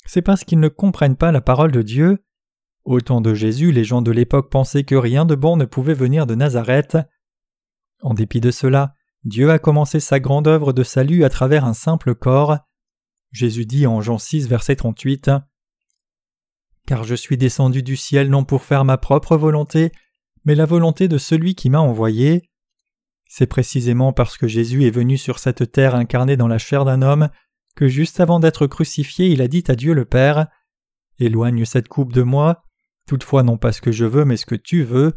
c'est 0.06 0.22
parce 0.22 0.44
qu'ils 0.44 0.60
ne 0.60 0.68
comprennent 0.68 1.16
pas 1.16 1.32
la 1.32 1.40
parole 1.40 1.72
de 1.72 1.82
Dieu. 1.82 2.24
Au 2.84 3.00
temps 3.00 3.20
de 3.20 3.34
Jésus, 3.34 3.72
les 3.72 3.84
gens 3.84 4.02
de 4.02 4.12
l'époque 4.12 4.50
pensaient 4.50 4.84
que 4.84 4.94
rien 4.94 5.24
de 5.24 5.34
bon 5.34 5.56
ne 5.56 5.64
pouvait 5.64 5.94
venir 5.94 6.26
de 6.26 6.34
Nazareth. 6.34 6.96
En 8.00 8.14
dépit 8.14 8.40
de 8.40 8.50
cela, 8.50 8.94
Dieu 9.24 9.50
a 9.50 9.58
commencé 9.58 9.98
sa 9.98 10.20
grande 10.20 10.46
œuvre 10.46 10.72
de 10.72 10.84
salut 10.84 11.24
à 11.24 11.28
travers 11.28 11.64
un 11.64 11.74
simple 11.74 12.14
corps. 12.14 12.58
Jésus 13.32 13.66
dit 13.66 13.86
en 13.86 14.00
Jean 14.00 14.18
6, 14.18 14.46
verset 14.46 14.76
38 14.76 15.30
Car 16.86 17.02
je 17.02 17.16
suis 17.16 17.36
descendu 17.36 17.82
du 17.82 17.96
ciel 17.96 18.30
non 18.30 18.44
pour 18.44 18.62
faire 18.62 18.84
ma 18.84 18.98
propre 18.98 19.36
volonté, 19.36 19.90
mais 20.44 20.54
la 20.54 20.64
volonté 20.64 21.08
de 21.08 21.18
celui 21.18 21.56
qui 21.56 21.70
m'a 21.70 21.80
envoyé. 21.80 22.48
C'est 23.28 23.48
précisément 23.48 24.12
parce 24.12 24.38
que 24.38 24.46
Jésus 24.46 24.86
est 24.86 24.90
venu 24.90 25.18
sur 25.18 25.40
cette 25.40 25.72
terre 25.72 25.96
incarné 25.96 26.36
dans 26.36 26.46
la 26.46 26.58
chair 26.58 26.84
d'un 26.84 27.02
homme 27.02 27.28
que 27.76 27.86
juste 27.86 28.18
avant 28.18 28.40
d'être 28.40 28.66
crucifié 28.66 29.28
il 29.28 29.40
a 29.40 29.48
dit 29.48 29.62
à 29.68 29.76
Dieu 29.76 29.94
le 29.94 30.04
Père 30.04 30.48
Éloigne 31.18 31.64
cette 31.64 31.88
coupe 31.88 32.12
de 32.12 32.22
moi, 32.22 32.64
toutefois 33.06 33.42
non 33.42 33.56
pas 33.56 33.72
ce 33.72 33.80
que 33.80 33.92
je 33.92 34.04
veux 34.04 34.24
mais 34.24 34.36
ce 34.36 34.46
que 34.46 34.54
tu 34.54 34.82
veux. 34.82 35.14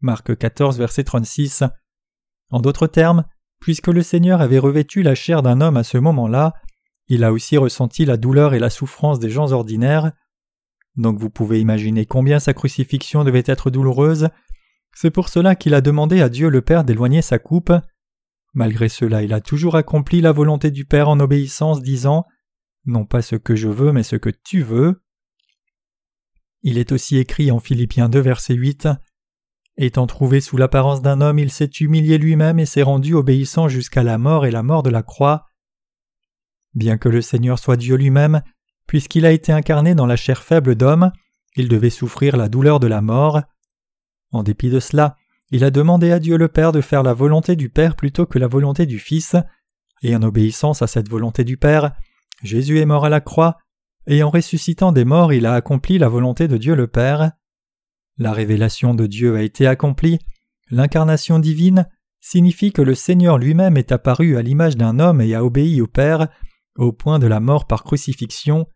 Marc 0.00 0.36
14, 0.36 0.78
verset 0.78 1.04
36. 1.04 1.64
En 2.50 2.60
d'autres 2.60 2.86
termes, 2.86 3.24
puisque 3.60 3.88
le 3.88 4.02
Seigneur 4.02 4.40
avait 4.40 4.58
revêtu 4.58 5.02
la 5.02 5.14
chair 5.14 5.42
d'un 5.42 5.60
homme 5.60 5.76
à 5.76 5.84
ce 5.84 5.98
moment-là, 5.98 6.54
il 7.08 7.24
a 7.24 7.32
aussi 7.32 7.56
ressenti 7.56 8.04
la 8.04 8.16
douleur 8.16 8.54
et 8.54 8.58
la 8.58 8.70
souffrance 8.70 9.18
des 9.18 9.30
gens 9.30 9.52
ordinaires. 9.52 10.12
Donc 10.96 11.18
vous 11.18 11.30
pouvez 11.30 11.60
imaginer 11.60 12.06
combien 12.06 12.40
sa 12.40 12.54
crucifixion 12.54 13.22
devait 13.22 13.44
être 13.46 13.70
douloureuse. 13.70 14.28
C'est 14.94 15.10
pour 15.10 15.28
cela 15.28 15.54
qu'il 15.54 15.74
a 15.74 15.80
demandé 15.80 16.20
à 16.22 16.28
Dieu 16.28 16.48
le 16.48 16.62
Père 16.62 16.84
d'éloigner 16.84 17.22
sa 17.22 17.38
coupe. 17.38 17.72
Malgré 18.56 18.88
cela, 18.88 19.22
il 19.22 19.34
a 19.34 19.42
toujours 19.42 19.76
accompli 19.76 20.22
la 20.22 20.32
volonté 20.32 20.70
du 20.70 20.86
Père 20.86 21.10
en 21.10 21.20
obéissance, 21.20 21.82
disant 21.82 22.24
Non 22.86 23.04
pas 23.04 23.20
ce 23.20 23.36
que 23.36 23.54
je 23.54 23.68
veux, 23.68 23.92
mais 23.92 24.02
ce 24.02 24.16
que 24.16 24.30
tu 24.30 24.62
veux. 24.62 25.02
Il 26.62 26.78
est 26.78 26.90
aussi 26.90 27.18
écrit 27.18 27.50
en 27.50 27.60
Philippiens 27.60 28.08
2, 28.08 28.18
verset 28.18 28.54
8 28.54 28.88
Étant 29.76 30.06
trouvé 30.06 30.40
sous 30.40 30.56
l'apparence 30.56 31.02
d'un 31.02 31.20
homme, 31.20 31.38
il 31.38 31.50
s'est 31.50 31.66
humilié 31.66 32.16
lui-même 32.16 32.58
et 32.58 32.64
s'est 32.64 32.82
rendu 32.82 33.12
obéissant 33.12 33.68
jusqu'à 33.68 34.02
la 34.02 34.16
mort 34.16 34.46
et 34.46 34.50
la 34.50 34.62
mort 34.62 34.82
de 34.82 34.88
la 34.88 35.02
croix. 35.02 35.48
Bien 36.72 36.96
que 36.96 37.10
le 37.10 37.20
Seigneur 37.20 37.58
soit 37.58 37.76
Dieu 37.76 37.96
lui-même, 37.96 38.40
puisqu'il 38.86 39.26
a 39.26 39.32
été 39.32 39.52
incarné 39.52 39.94
dans 39.94 40.06
la 40.06 40.16
chair 40.16 40.42
faible 40.42 40.76
d'homme, 40.76 41.12
il 41.56 41.68
devait 41.68 41.90
souffrir 41.90 42.38
la 42.38 42.48
douleur 42.48 42.80
de 42.80 42.86
la 42.86 43.02
mort. 43.02 43.42
En 44.30 44.42
dépit 44.42 44.70
de 44.70 44.80
cela, 44.80 45.14
il 45.50 45.64
a 45.64 45.70
demandé 45.70 46.10
à 46.10 46.18
Dieu 46.18 46.36
le 46.36 46.48
Père 46.48 46.72
de 46.72 46.80
faire 46.80 47.02
la 47.02 47.14
volonté 47.14 47.56
du 47.56 47.68
Père 47.70 47.96
plutôt 47.96 48.26
que 48.26 48.38
la 48.38 48.48
volonté 48.48 48.86
du 48.86 48.98
Fils, 48.98 49.36
et 50.02 50.14
en 50.14 50.22
obéissance 50.22 50.82
à 50.82 50.86
cette 50.86 51.08
volonté 51.08 51.44
du 51.44 51.56
Père, 51.56 51.92
Jésus 52.42 52.80
est 52.80 52.86
mort 52.86 53.04
à 53.04 53.08
la 53.08 53.20
croix, 53.20 53.58
et 54.06 54.22
en 54.22 54.30
ressuscitant 54.30 54.92
des 54.92 55.04
morts 55.04 55.32
il 55.32 55.46
a 55.46 55.54
accompli 55.54 55.98
la 55.98 56.08
volonté 56.08 56.48
de 56.48 56.56
Dieu 56.56 56.74
le 56.74 56.86
Père. 56.86 57.32
La 58.18 58.32
révélation 58.32 58.94
de 58.94 59.06
Dieu 59.06 59.36
a 59.36 59.42
été 59.42 59.66
accomplie, 59.66 60.18
l'incarnation 60.70 61.38
divine 61.38 61.88
signifie 62.20 62.72
que 62.72 62.82
le 62.82 62.94
Seigneur 62.94 63.38
lui-même 63.38 63.76
est 63.76 63.92
apparu 63.92 64.36
à 64.36 64.42
l'image 64.42 64.76
d'un 64.76 64.98
homme 64.98 65.20
et 65.20 65.34
a 65.34 65.44
obéi 65.44 65.80
au 65.80 65.86
Père, 65.86 66.28
au 66.76 66.92
point 66.92 67.18
de 67.18 67.26
la 67.26 67.40
mort 67.40 67.66
par 67.66 67.84
crucifixion. 67.84 68.66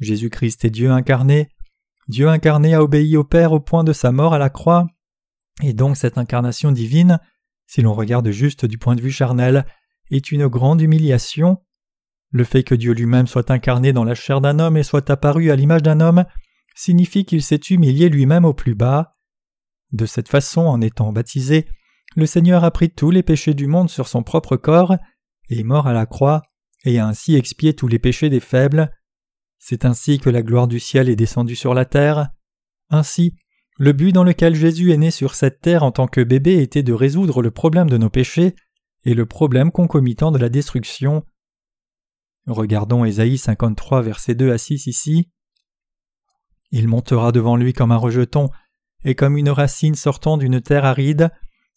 Jésus-Christ 0.00 0.64
est 0.64 0.70
Dieu 0.70 0.90
incarné. 0.90 1.48
Dieu 2.08 2.28
incarné 2.28 2.74
a 2.74 2.82
obéi 2.82 3.16
au 3.16 3.22
Père 3.22 3.52
au 3.52 3.60
point 3.60 3.84
de 3.84 3.92
sa 3.92 4.10
mort 4.10 4.34
à 4.34 4.38
la 4.38 4.50
croix, 4.50 4.88
et 5.62 5.72
donc 5.72 5.96
cette 5.96 6.18
incarnation 6.18 6.72
divine, 6.72 7.20
si 7.66 7.82
l'on 7.82 7.94
regarde 7.94 8.30
juste 8.30 8.64
du 8.64 8.78
point 8.78 8.96
de 8.96 9.02
vue 9.02 9.12
charnel, 9.12 9.66
est 10.10 10.32
une 10.32 10.48
grande 10.48 10.80
humiliation. 10.80 11.58
Le 12.30 12.44
fait 12.44 12.62
que 12.62 12.74
Dieu 12.74 12.92
lui-même 12.92 13.26
soit 13.26 13.50
incarné 13.50 13.92
dans 13.92 14.04
la 14.04 14.14
chair 14.14 14.40
d'un 14.40 14.58
homme 14.58 14.76
et 14.76 14.82
soit 14.82 15.08
apparu 15.10 15.50
à 15.50 15.56
l'image 15.56 15.82
d'un 15.82 16.00
homme 16.00 16.24
signifie 16.74 17.24
qu'il 17.24 17.42
s'est 17.42 17.60
humilié 17.70 18.08
lui-même 18.08 18.44
au 18.44 18.54
plus 18.54 18.74
bas. 18.74 19.16
De 19.92 20.06
cette 20.06 20.28
façon, 20.28 20.62
en 20.62 20.80
étant 20.80 21.12
baptisé, 21.12 21.66
le 22.16 22.26
Seigneur 22.26 22.64
a 22.64 22.70
pris 22.70 22.90
tous 22.90 23.10
les 23.10 23.22
péchés 23.22 23.54
du 23.54 23.66
monde 23.66 23.90
sur 23.90 24.08
son 24.08 24.22
propre 24.22 24.56
corps, 24.56 24.96
est 25.48 25.62
mort 25.62 25.86
à 25.86 25.92
la 25.92 26.06
croix, 26.06 26.42
et 26.84 26.98
a 26.98 27.06
ainsi 27.06 27.34
expié 27.34 27.74
tous 27.74 27.88
les 27.88 27.98
péchés 27.98 28.30
des 28.30 28.40
faibles. 28.40 28.90
C'est 29.58 29.84
ainsi 29.84 30.18
que 30.18 30.30
la 30.30 30.42
gloire 30.42 30.68
du 30.68 30.80
ciel 30.80 31.08
est 31.08 31.16
descendue 31.16 31.56
sur 31.56 31.74
la 31.74 31.84
terre. 31.84 32.30
Ainsi, 32.88 33.36
le 33.80 33.94
but 33.94 34.12
dans 34.12 34.24
lequel 34.24 34.54
Jésus 34.54 34.92
est 34.92 34.98
né 34.98 35.10
sur 35.10 35.34
cette 35.34 35.62
terre 35.62 35.84
en 35.84 35.90
tant 35.90 36.06
que 36.06 36.20
bébé 36.20 36.60
était 36.60 36.82
de 36.82 36.92
résoudre 36.92 37.40
le 37.40 37.50
problème 37.50 37.88
de 37.88 37.96
nos 37.96 38.10
péchés 38.10 38.54
et 39.04 39.14
le 39.14 39.24
problème 39.24 39.72
concomitant 39.72 40.30
de 40.30 40.36
la 40.36 40.50
destruction. 40.50 41.24
Regardons 42.46 43.06
Ésaïe 43.06 43.38
53 43.38 44.02
versets 44.02 44.34
2 44.34 44.52
à 44.52 44.58
6 44.58 44.86
ici. 44.86 45.30
Il 46.70 46.88
montera 46.88 47.32
devant 47.32 47.56
lui 47.56 47.72
comme 47.72 47.90
un 47.90 47.96
rejeton, 47.96 48.50
et 49.02 49.14
comme 49.14 49.38
une 49.38 49.48
racine 49.48 49.94
sortant 49.94 50.36
d'une 50.36 50.60
terre 50.60 50.84
aride. 50.84 51.30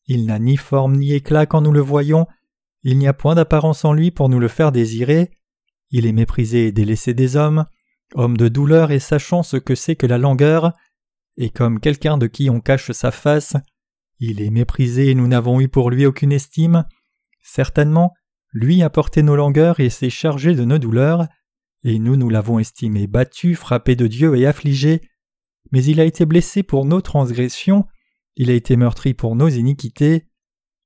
Il 0.06 0.26
n'a 0.26 0.40
ni 0.40 0.58
forme 0.58 0.98
ni 0.98 1.14
éclat 1.14 1.46
quand 1.46 1.62
nous 1.62 1.72
le 1.72 1.80
voyons, 1.80 2.28
il 2.84 2.98
n'y 2.98 3.08
a 3.08 3.14
point 3.14 3.34
d'apparence 3.34 3.86
en 3.86 3.94
lui 3.94 4.12
pour 4.12 4.28
nous 4.28 4.40
le 4.40 4.50
faire 4.50 4.74
désirer. 4.74 5.32
Il 5.90 6.06
est 6.06 6.12
méprisé 6.12 6.68
et 6.68 6.72
délaissé 6.74 7.14
des 7.14 7.38
hommes, 7.38 7.66
homme 8.14 8.36
de 8.36 8.50
douleur 8.50 8.92
et 8.92 9.00
sachant 9.00 9.42
ce 9.42 9.56
que 9.56 9.74
c'est 9.74 9.96
que 9.96 10.06
la 10.06 10.18
langueur, 10.18 10.74
et 11.38 11.50
comme 11.50 11.80
quelqu'un 11.80 12.18
de 12.18 12.28
qui 12.28 12.50
on 12.50 12.60
cache 12.60 12.92
sa 12.92 13.12
face, 13.12 13.56
il 14.20 14.42
est 14.42 14.50
méprisé 14.50 15.10
et 15.10 15.16
nous 15.16 15.28
n'avons 15.28 15.60
eu 15.60 15.68
pour 15.68 15.90
lui 15.90 16.06
aucune 16.06 16.32
estime. 16.32 16.86
Certainement, 17.42 18.14
lui 18.54 18.84
a 18.84 18.90
porté 18.90 19.24
nos 19.24 19.36
langueurs 19.36 19.80
et 19.80 19.90
s'est 19.90 20.10
chargé 20.10 20.54
de 20.54 20.64
nos 20.64 20.78
douleurs, 20.78 21.28
et 21.84 22.00
nous 22.00 22.16
nous 22.16 22.30
l'avons 22.30 22.60
estimé 22.60 23.08
battu, 23.08 23.56
frappé 23.56 23.96
de 23.96 24.08
Dieu 24.08 24.36
et 24.36 24.46
affligé, 24.46 25.02
mais 25.72 25.84
il 25.84 26.00
a 26.00 26.06
été 26.06 26.26
blessé 26.26 26.64
pour 26.64 26.86
nos 26.86 27.02
transgressions, 27.02 27.86
il 28.36 28.50
a 28.50 28.54
été 28.54 28.78
meurtri 28.78 29.14
pour 29.14 29.36
nos 29.36 29.50
iniquités. 29.50 30.28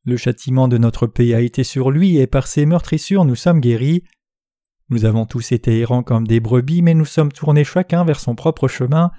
Le 0.05 0.17
châtiment 0.17 0.69
de 0.69 0.77
notre 0.77 1.07
paix 1.07 1.33
a 1.33 1.41
été 1.41 1.63
sur 1.63 1.91
lui, 1.91 2.17
et 2.17 2.27
par 2.27 2.47
ses 2.47 2.65
meurtrissures 2.65 3.25
nous 3.25 3.35
sommes 3.35 3.59
guéris. 3.59 4.03
Nous 4.89 5.03
avons 5.03 5.25
tous 5.25 5.51
été 5.51 5.79
errants 5.79 6.03
comme 6.03 6.25
des 6.25 6.39
brebis, 6.39 6.81
mais 6.81 6.93
nous 6.93 7.05
sommes 7.05 7.31
tournés 7.33 7.65
chacun 7.65 8.05
vers 8.05 8.21
son 8.21 8.35
propre 8.35 8.69
chemin, 8.69 9.11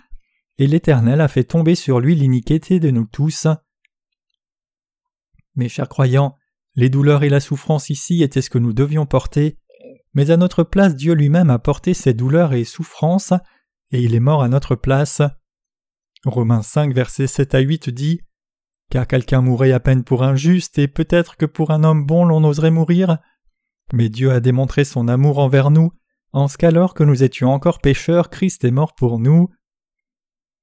et 0.59 0.67
l'Éternel 0.67 1.21
a 1.21 1.29
fait 1.29 1.45
tomber 1.45 1.75
sur 1.75 2.01
lui 2.01 2.15
l'iniquité 2.15 2.81
de 2.81 2.91
nous 2.91 3.07
tous. 3.07 3.47
Mes 5.55 5.69
chers 5.69 5.89
croyants, 5.89 6.37
les 6.75 6.91
douleurs 6.91 7.23
et 7.23 7.29
la 7.29 7.41
souffrance 7.41 7.91
ici 7.91 8.23
étaient 8.23 8.43
ce 8.43 8.51
que 8.51 8.59
nous 8.59 8.73
devions 8.73 9.07
porter, 9.07 9.59
mais 10.15 10.31
à 10.31 10.37
notre 10.37 10.65
place 10.65 10.95
Dieu 10.95 11.15
lui-même 11.15 11.51
a 11.51 11.59
porté 11.59 11.95
ces 11.95 12.15
douleurs 12.15 12.53
et 12.53 12.65
souffrances, 12.65 13.33
et 13.91 14.03
il 14.03 14.15
est 14.15 14.21
mort 14.21 14.43
à 14.43 14.49
notre 14.49 14.75
place. 14.75 15.23
Romains 16.25 16.63
5 16.63 16.93
versets 16.93 17.27
7 17.27 17.55
à 17.55 17.61
8 17.61 17.91
dit 17.91 18.21
Car 18.91 19.07
quelqu'un 19.07 19.41
mourrait 19.41 19.73
à 19.73 19.81
peine 19.81 20.05
pour 20.05 20.23
un 20.25 20.37
juste, 20.37 20.79
et 20.79 20.89
peut-être 20.89 21.37
que 21.37 21.47
pour 21.47 21.71
un 21.71 21.85
homme 21.85 22.05
bon 22.05 22.25
l'on 22.25 22.45
oserait 22.45 22.71
mourir. 22.71 23.19
Mais 23.93 24.09
Dieu 24.09 24.33
a 24.33 24.41
démontré 24.41 24.85
son 24.85 25.09
amour 25.09 25.39
envers 25.39 25.71
nous, 25.71 25.93
en 26.33 26.49
ce 26.49 26.59
qu'alors 26.59 26.95
que 26.95 27.05
nous 27.05 27.23
étions 27.23 27.51
encore 27.51 27.81
pécheurs, 27.81 28.29
Christ 28.29 28.65
est 28.65 28.71
mort 28.71 28.95
pour 28.95 29.19
nous. 29.19 29.49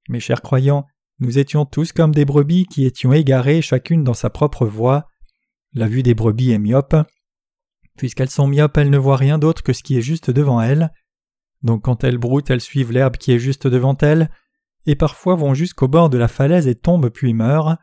Mes 0.08 0.20
chers 0.20 0.42
croyants, 0.42 0.86
nous 1.18 1.38
étions 1.38 1.64
tous 1.64 1.92
comme 1.92 2.14
des 2.14 2.24
brebis 2.24 2.66
qui 2.66 2.84
étions 2.84 3.12
égarées 3.12 3.62
chacune 3.62 4.04
dans 4.04 4.14
sa 4.14 4.30
propre 4.30 4.66
voie. 4.66 5.08
La 5.72 5.88
vue 5.88 6.02
des 6.02 6.14
brebis 6.14 6.52
est 6.52 6.58
myope. 6.58 6.96
Puisqu'elles 7.96 8.30
sont 8.30 8.46
myopes, 8.46 8.76
elles 8.76 8.90
ne 8.90 8.98
voient 8.98 9.16
rien 9.16 9.38
d'autre 9.38 9.62
que 9.62 9.72
ce 9.72 9.82
qui 9.82 9.96
est 9.96 10.02
juste 10.02 10.30
devant 10.30 10.60
elles. 10.60 10.92
Donc 11.62 11.84
quand 11.84 12.04
elles 12.04 12.18
broutent, 12.18 12.50
elles 12.50 12.60
suivent 12.60 12.92
l'herbe 12.92 13.16
qui 13.16 13.32
est 13.32 13.38
juste 13.38 13.66
devant 13.66 13.96
elles, 13.98 14.30
et 14.84 14.94
parfois 14.94 15.34
vont 15.34 15.54
jusqu'au 15.54 15.88
bord 15.88 16.10
de 16.10 16.18
la 16.18 16.28
falaise 16.28 16.68
et 16.68 16.74
tombent 16.74 17.08
puis 17.08 17.34
meurent. 17.34 17.76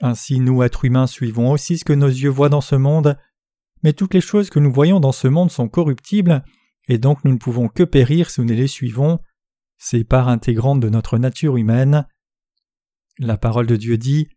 Ainsi 0.00 0.40
nous, 0.40 0.62
êtres 0.62 0.84
humains, 0.84 1.06
suivons 1.06 1.50
aussi 1.50 1.78
ce 1.78 1.84
que 1.84 1.92
nos 1.92 2.08
yeux 2.08 2.30
voient 2.30 2.48
dans 2.48 2.60
ce 2.60 2.76
monde, 2.76 3.18
mais 3.82 3.92
toutes 3.92 4.14
les 4.14 4.20
choses 4.20 4.50
que 4.50 4.58
nous 4.58 4.72
voyons 4.72 5.00
dans 5.00 5.12
ce 5.12 5.28
monde 5.28 5.50
sont 5.50 5.68
corruptibles, 5.68 6.44
et 6.88 6.98
donc 6.98 7.24
nous 7.24 7.32
ne 7.32 7.38
pouvons 7.38 7.68
que 7.68 7.82
périr 7.82 8.30
si 8.30 8.40
nous 8.40 8.54
les 8.54 8.66
suivons. 8.66 9.18
C'est 9.86 10.04
part 10.04 10.28
intégrante 10.28 10.80
de 10.80 10.88
notre 10.88 11.18
nature 11.18 11.58
humaine. 11.58 12.06
La 13.18 13.36
parole 13.36 13.66
de 13.66 13.76
Dieu 13.76 13.98
dit 13.98 14.28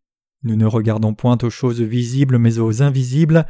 Nous 0.44 0.58
ne 0.58 0.66
regardons 0.66 1.14
point 1.14 1.38
aux 1.42 1.50
choses 1.50 1.80
visibles 1.80 2.38
mais 2.38 2.60
aux 2.60 2.84
invisibles, 2.84 3.46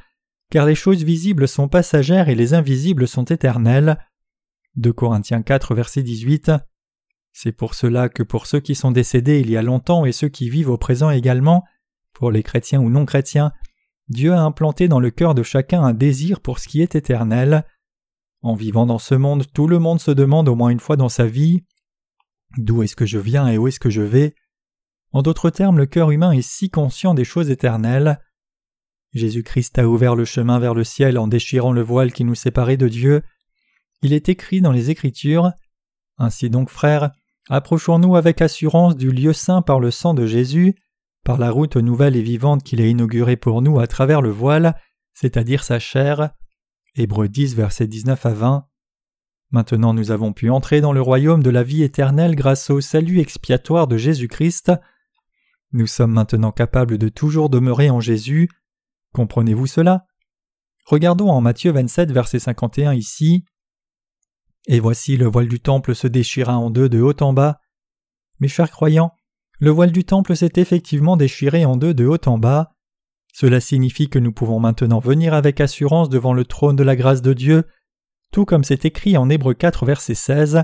car 0.52 0.68
les 0.68 0.76
choses 0.76 1.04
visibles 1.04 1.48
sont 1.48 1.68
passagères 1.68 2.30
et 2.30 2.36
les 2.36 2.54
invisibles 2.54 3.08
sont 3.08 3.24
éternelles. 3.24 3.98
De 4.76 4.92
Corinthiens 4.92 5.42
4, 5.42 5.74
verset 5.74 6.04
18. 6.04 6.52
C'est 7.34 7.52
pour 7.52 7.74
cela 7.74 8.10
que 8.10 8.22
pour 8.22 8.46
ceux 8.46 8.60
qui 8.60 8.76
sont 8.76 8.92
décédés 8.92 9.40
il 9.40 9.50
y 9.50 9.58
a 9.58 9.64
longtemps 9.64 10.06
et 10.06 10.12
ceux 10.12 10.30
qui 10.30 10.52
vivent 10.52 10.70
au 10.70 10.78
présent 10.78 11.10
également, 11.10 11.64
pour 12.14 12.30
les 12.30 12.44
chrétiens 12.44 12.80
ou 12.80 12.92
non 12.92 13.08
chrétiens, 13.08 13.54
Dieu 14.08 14.34
a 14.34 14.42
implanté 14.42 14.88
dans 14.88 15.00
le 15.00 15.10
cœur 15.10 15.34
de 15.34 15.42
chacun 15.42 15.82
un 15.82 15.96
désir 15.96 16.42
pour 16.42 16.60
ce 16.60 16.68
qui 16.68 16.80
est 16.84 16.94
éternel. 16.94 17.66
En 18.44 18.54
vivant 18.54 18.86
dans 18.86 19.00
ce 19.00 19.16
monde, 19.16 19.52
tout 19.52 19.68
le 19.68 19.80
monde 19.80 20.00
se 20.00 20.12
demande 20.12 20.48
au 20.48 20.54
moins 20.54 20.70
une 20.70 20.80
fois 20.80 20.96
dans 20.96 21.10
sa 21.10 21.26
vie 21.26 21.64
D'où 22.58 22.84
est-ce 22.84 22.96
que 22.96 23.06
je 23.06 23.20
viens 23.20 23.48
et 23.48 23.58
où 23.58 23.68
est-ce 23.68 23.80
que 23.80 23.90
je 23.90 24.02
vais? 24.02 24.34
En 25.12 25.22
d'autres 25.22 25.50
termes, 25.50 25.78
le 25.78 25.86
cœur 25.86 26.12
humain 26.12 26.32
est 26.32 26.42
si 26.42 26.70
conscient 26.70 27.14
des 27.14 27.24
choses 27.24 27.50
éternelles. 27.50 28.20
Jésus-Christ 29.14 29.80
a 29.80 29.88
ouvert 29.88 30.16
le 30.16 30.26
chemin 30.26 30.60
vers 30.60 30.74
le 30.74 30.84
ciel 30.84 31.18
en 31.18 31.28
déchirant 31.28 31.72
le 31.72 31.82
voile 31.82 32.12
qui 32.12 32.24
nous 32.24 32.36
séparait 32.36 32.78
de 32.78 32.88
Dieu. 32.88 33.22
Il 34.02 34.14
est 34.14 34.30
écrit 34.30 34.62
dans 34.62 34.72
les 34.72 34.90
Écritures 34.90 35.52
Ainsi 36.18 36.50
donc, 36.50 36.70
frères, 36.70 37.12
approchons-nous 37.50 38.16
avec 38.16 38.42
assurance 38.42 38.96
du 38.96 39.12
lieu 39.12 39.34
saint 39.34 39.62
par 39.62 39.80
le 39.80 39.92
sang 39.92 40.14
de 40.14 40.26
Jésus, 40.26 40.76
par 41.24 41.38
la 41.38 41.52
route 41.52 41.78
nouvelle 41.78 42.16
et 42.16 42.22
vivante 42.22 42.64
qu'il 42.64 42.82
a 42.82 42.88
inaugurée 42.88 43.38
pour 43.38 43.62
nous 43.62 43.80
à 43.80 43.88
travers 43.88 44.22
le 44.22 44.30
voile, 44.30 44.76
c'est-à-dire 45.14 45.64
sa 45.64 45.80
chair. 45.80 46.32
Hébreux 46.96 47.28
10, 47.28 47.56
versets 47.56 47.88
19 47.88 48.26
à 48.26 48.34
20. 48.34 48.68
Maintenant 49.52 49.94
nous 49.94 50.12
avons 50.12 50.34
pu 50.34 50.50
entrer 50.50 50.82
dans 50.82 50.92
le 50.92 51.02
royaume 51.02 51.42
de 51.42 51.50
la 51.50 51.64
vie 51.64 51.84
éternelle 51.84 52.36
grâce 52.36 52.70
au 52.70 52.82
salut 52.82 53.20
expiatoire 53.20 53.88
de 53.88 53.96
Jésus-Christ. 53.96 54.72
Nous 55.72 55.88
sommes 55.88 56.12
maintenant 56.12 56.52
capables 56.52 56.98
de 56.98 57.08
toujours 57.08 57.50
demeurer 57.50 57.90
en 57.90 58.02
Jésus. 58.02 58.50
Comprenez-vous 59.14 59.68
cela? 59.68 60.06
Regardons 60.86 61.30
en 61.30 61.40
Matthieu 61.40 61.72
27, 61.72 62.12
verset 62.12 62.40
51 62.40 62.94
ici. 62.94 63.46
Et 64.68 64.82
voici 64.82 65.16
le 65.16 65.28
voile 65.28 65.48
du 65.48 65.62
temple 65.62 65.96
se 65.96 66.08
déchira 66.08 66.58
en 66.58 66.70
deux 66.70 66.90
de 66.90 67.00
haut 67.00 67.22
en 67.22 67.32
bas. 67.32 67.62
Mes 68.40 68.50
chers 68.50 68.72
croyants, 68.72 69.14
le 69.60 69.72
voile 69.72 69.92
du 69.94 70.04
temple 70.04 70.36
s'est 70.36 70.54
effectivement 70.58 71.16
déchiré 71.16 71.64
en 71.64 71.78
deux 71.78 71.94
de 71.94 72.06
haut 72.06 72.18
en 72.26 72.38
bas. 72.38 72.74
Cela 73.34 73.62
signifie 73.62 74.10
que 74.10 74.20
nous 74.20 74.34
pouvons 74.34 74.60
maintenant 74.60 75.00
venir 75.00 75.34
avec 75.34 75.62
assurance 75.62 76.10
devant 76.10 76.34
le 76.34 76.44
trône 76.44 76.76
de 76.76 76.84
la 76.84 76.96
grâce 76.96 77.22
de 77.22 77.34
Dieu 77.34 77.64
tout 78.32 78.46
comme 78.46 78.64
c'est 78.64 78.86
écrit 78.86 79.18
en 79.18 79.30
Hébreux 79.30 79.54
4 79.54 79.86
verset 79.86 80.16
16. 80.16 80.64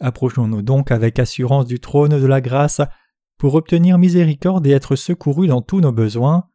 Approchons-nous 0.00 0.62
donc 0.62 0.90
avec 0.90 1.18
assurance 1.18 1.66
du 1.66 1.80
trône 1.80 2.20
de 2.20 2.26
la 2.26 2.40
grâce 2.40 2.80
pour 3.38 3.54
obtenir 3.54 3.98
miséricorde 3.98 4.66
et 4.66 4.70
être 4.70 4.96
secourus 4.96 5.46
dans 5.46 5.62
tous 5.62 5.80
nos 5.80 5.92
besoins. 5.92 6.48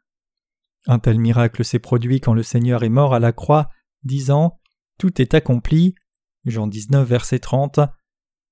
Un 0.88 1.00
tel 1.00 1.20
miracle 1.20 1.66
s'est 1.66 1.80
produit 1.80 2.20
quand 2.20 2.34
le 2.34 2.44
Seigneur 2.44 2.84
est 2.84 2.90
mort 2.90 3.14
à 3.14 3.20
la 3.20 3.32
croix, 3.32 3.70
disant 4.04 4.60
Tout 5.00 5.22
est 5.22 5.34
accompli. 5.34 5.96
Jean 6.46 6.68
19, 6.68 7.08
verset 7.08 7.40
30. 7.40 7.80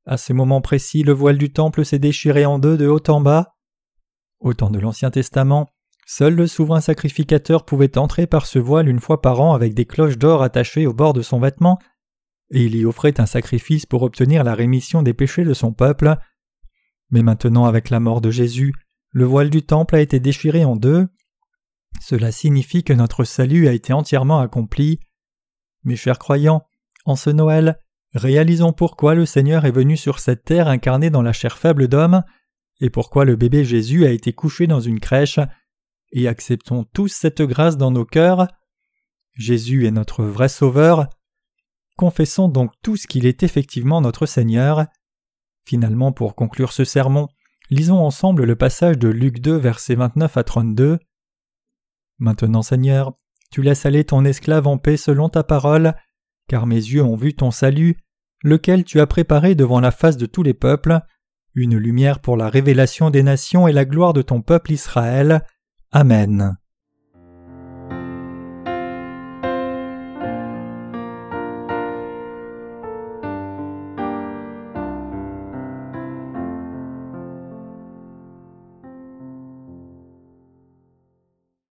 À 0.05 0.17
ce 0.17 0.33
moment 0.33 0.61
précis, 0.61 1.03
le 1.03 1.13
voile 1.13 1.37
du 1.37 1.53
temple 1.53 1.85
s'est 1.85 1.99
déchiré 1.99 2.45
en 2.45 2.57
deux 2.57 2.75
de 2.75 2.87
haut 2.87 3.07
en 3.07 3.21
bas. 3.21 3.55
Au 4.39 4.53
temps 4.53 4.71
de 4.71 4.79
l'Ancien 4.79 5.11
Testament, 5.11 5.69
seul 6.15 6.35
le 6.35 6.45
souverain 6.45 6.79
sacrificateur 6.79 7.65
pouvait 7.65 7.97
entrer 7.97 8.27
par 8.27 8.45
ce 8.45 8.59
voile 8.59 8.87
une 8.87 8.99
fois 8.99 9.19
par 9.19 9.41
an 9.41 9.53
avec 9.55 9.73
des 9.73 9.85
cloches 9.85 10.19
d'or 10.19 10.43
attachées 10.43 10.85
au 10.85 10.93
bord 10.93 11.13
de 11.13 11.23
son 11.23 11.39
vêtement, 11.39 11.79
et 12.51 12.63
il 12.63 12.75
y 12.75 12.85
offrait 12.85 13.19
un 13.19 13.25
sacrifice 13.25 13.87
pour 13.87 14.03
obtenir 14.03 14.43
la 14.43 14.53
rémission 14.53 15.01
des 15.01 15.15
péchés 15.15 15.43
de 15.43 15.55
son 15.55 15.73
peuple. 15.73 16.15
Mais 17.09 17.23
maintenant, 17.23 17.65
avec 17.65 17.89
la 17.89 17.99
mort 17.99 18.21
de 18.21 18.29
Jésus, 18.29 18.73
le 19.09 19.25
voile 19.25 19.49
du 19.49 19.63
temple 19.63 19.95
a 19.95 20.01
été 20.01 20.19
déchiré 20.19 20.63
en 20.65 20.75
deux. 20.75 21.07
Cela 21.99 22.31
signifie 22.31 22.83
que 22.83 22.93
notre 22.93 23.23
salut 23.23 23.67
a 23.67 23.73
été 23.73 23.91
entièrement 23.91 24.39
accompli. 24.39 24.99
Mes 25.83 25.95
chers 25.95 26.19
croyants, 26.19 26.63
en 27.05 27.15
ce 27.15 27.31
Noël, 27.31 27.79
réalisons 28.13 28.71
pourquoi 28.71 29.15
le 29.15 29.25
Seigneur 29.25 29.65
est 29.65 29.71
venu 29.71 29.97
sur 29.97 30.19
cette 30.19 30.43
terre 30.43 30.67
incarné 30.67 31.09
dans 31.09 31.23
la 31.23 31.33
chair 31.33 31.57
faible 31.57 31.87
d'homme, 31.87 32.21
et 32.81 32.91
pourquoi 32.91 33.25
le 33.25 33.35
bébé 33.35 33.65
Jésus 33.65 34.05
a 34.05 34.11
été 34.11 34.31
couché 34.31 34.67
dans 34.67 34.79
une 34.79 34.99
crèche, 34.99 35.39
et 36.13 36.27
acceptons 36.27 36.85
tous 36.93 37.09
cette 37.09 37.41
grâce 37.41 37.77
dans 37.77 37.91
nos 37.91 38.05
cœurs. 38.05 38.47
Jésus 39.33 39.85
est 39.85 39.91
notre 39.91 40.23
vrai 40.23 40.47
Sauveur. 40.47 41.09
Confessons 41.97 42.47
donc 42.47 42.71
tous 42.81 43.05
qu'il 43.05 43.25
est 43.25 43.43
effectivement 43.43 43.99
notre 43.99 44.25
Seigneur. 44.25 44.85
Finalement, 45.65 46.11
pour 46.11 46.35
conclure 46.35 46.71
ce 46.71 46.85
sermon, 46.85 47.27
lisons 47.69 47.99
ensemble 47.99 48.45
le 48.45 48.55
passage 48.55 48.97
de 48.97 49.09
Luc 49.09 49.39
2, 49.39 49.55
versets 49.55 49.95
29 49.95 50.37
à 50.37 50.43
32. 50.43 50.99
Maintenant, 52.19 52.61
Seigneur, 52.61 53.13
tu 53.51 53.61
laisses 53.61 53.85
aller 53.85 54.03
ton 54.03 54.25
esclave 54.25 54.67
en 54.67 54.77
paix 54.77 54.97
selon 54.97 55.29
ta 55.29 55.43
parole, 55.43 55.93
car 56.47 56.65
mes 56.65 56.75
yeux 56.75 57.03
ont 57.03 57.15
vu 57.15 57.33
ton 57.33 57.51
salut, 57.51 57.97
lequel 58.43 58.83
tu 58.83 58.99
as 58.99 59.07
préparé 59.07 59.55
devant 59.55 59.79
la 59.79 59.91
face 59.91 60.17
de 60.17 60.25
tous 60.25 60.43
les 60.43 60.53
peuples, 60.53 60.99
une 61.55 61.77
lumière 61.77 62.19
pour 62.19 62.35
la 62.35 62.49
révélation 62.49 63.09
des 63.09 63.23
nations 63.23 63.67
et 63.67 63.73
la 63.73 63.85
gloire 63.85 64.13
de 64.13 64.21
ton 64.21 64.41
peuple 64.41 64.71
Israël. 64.71 65.45
Amen. 65.93 66.57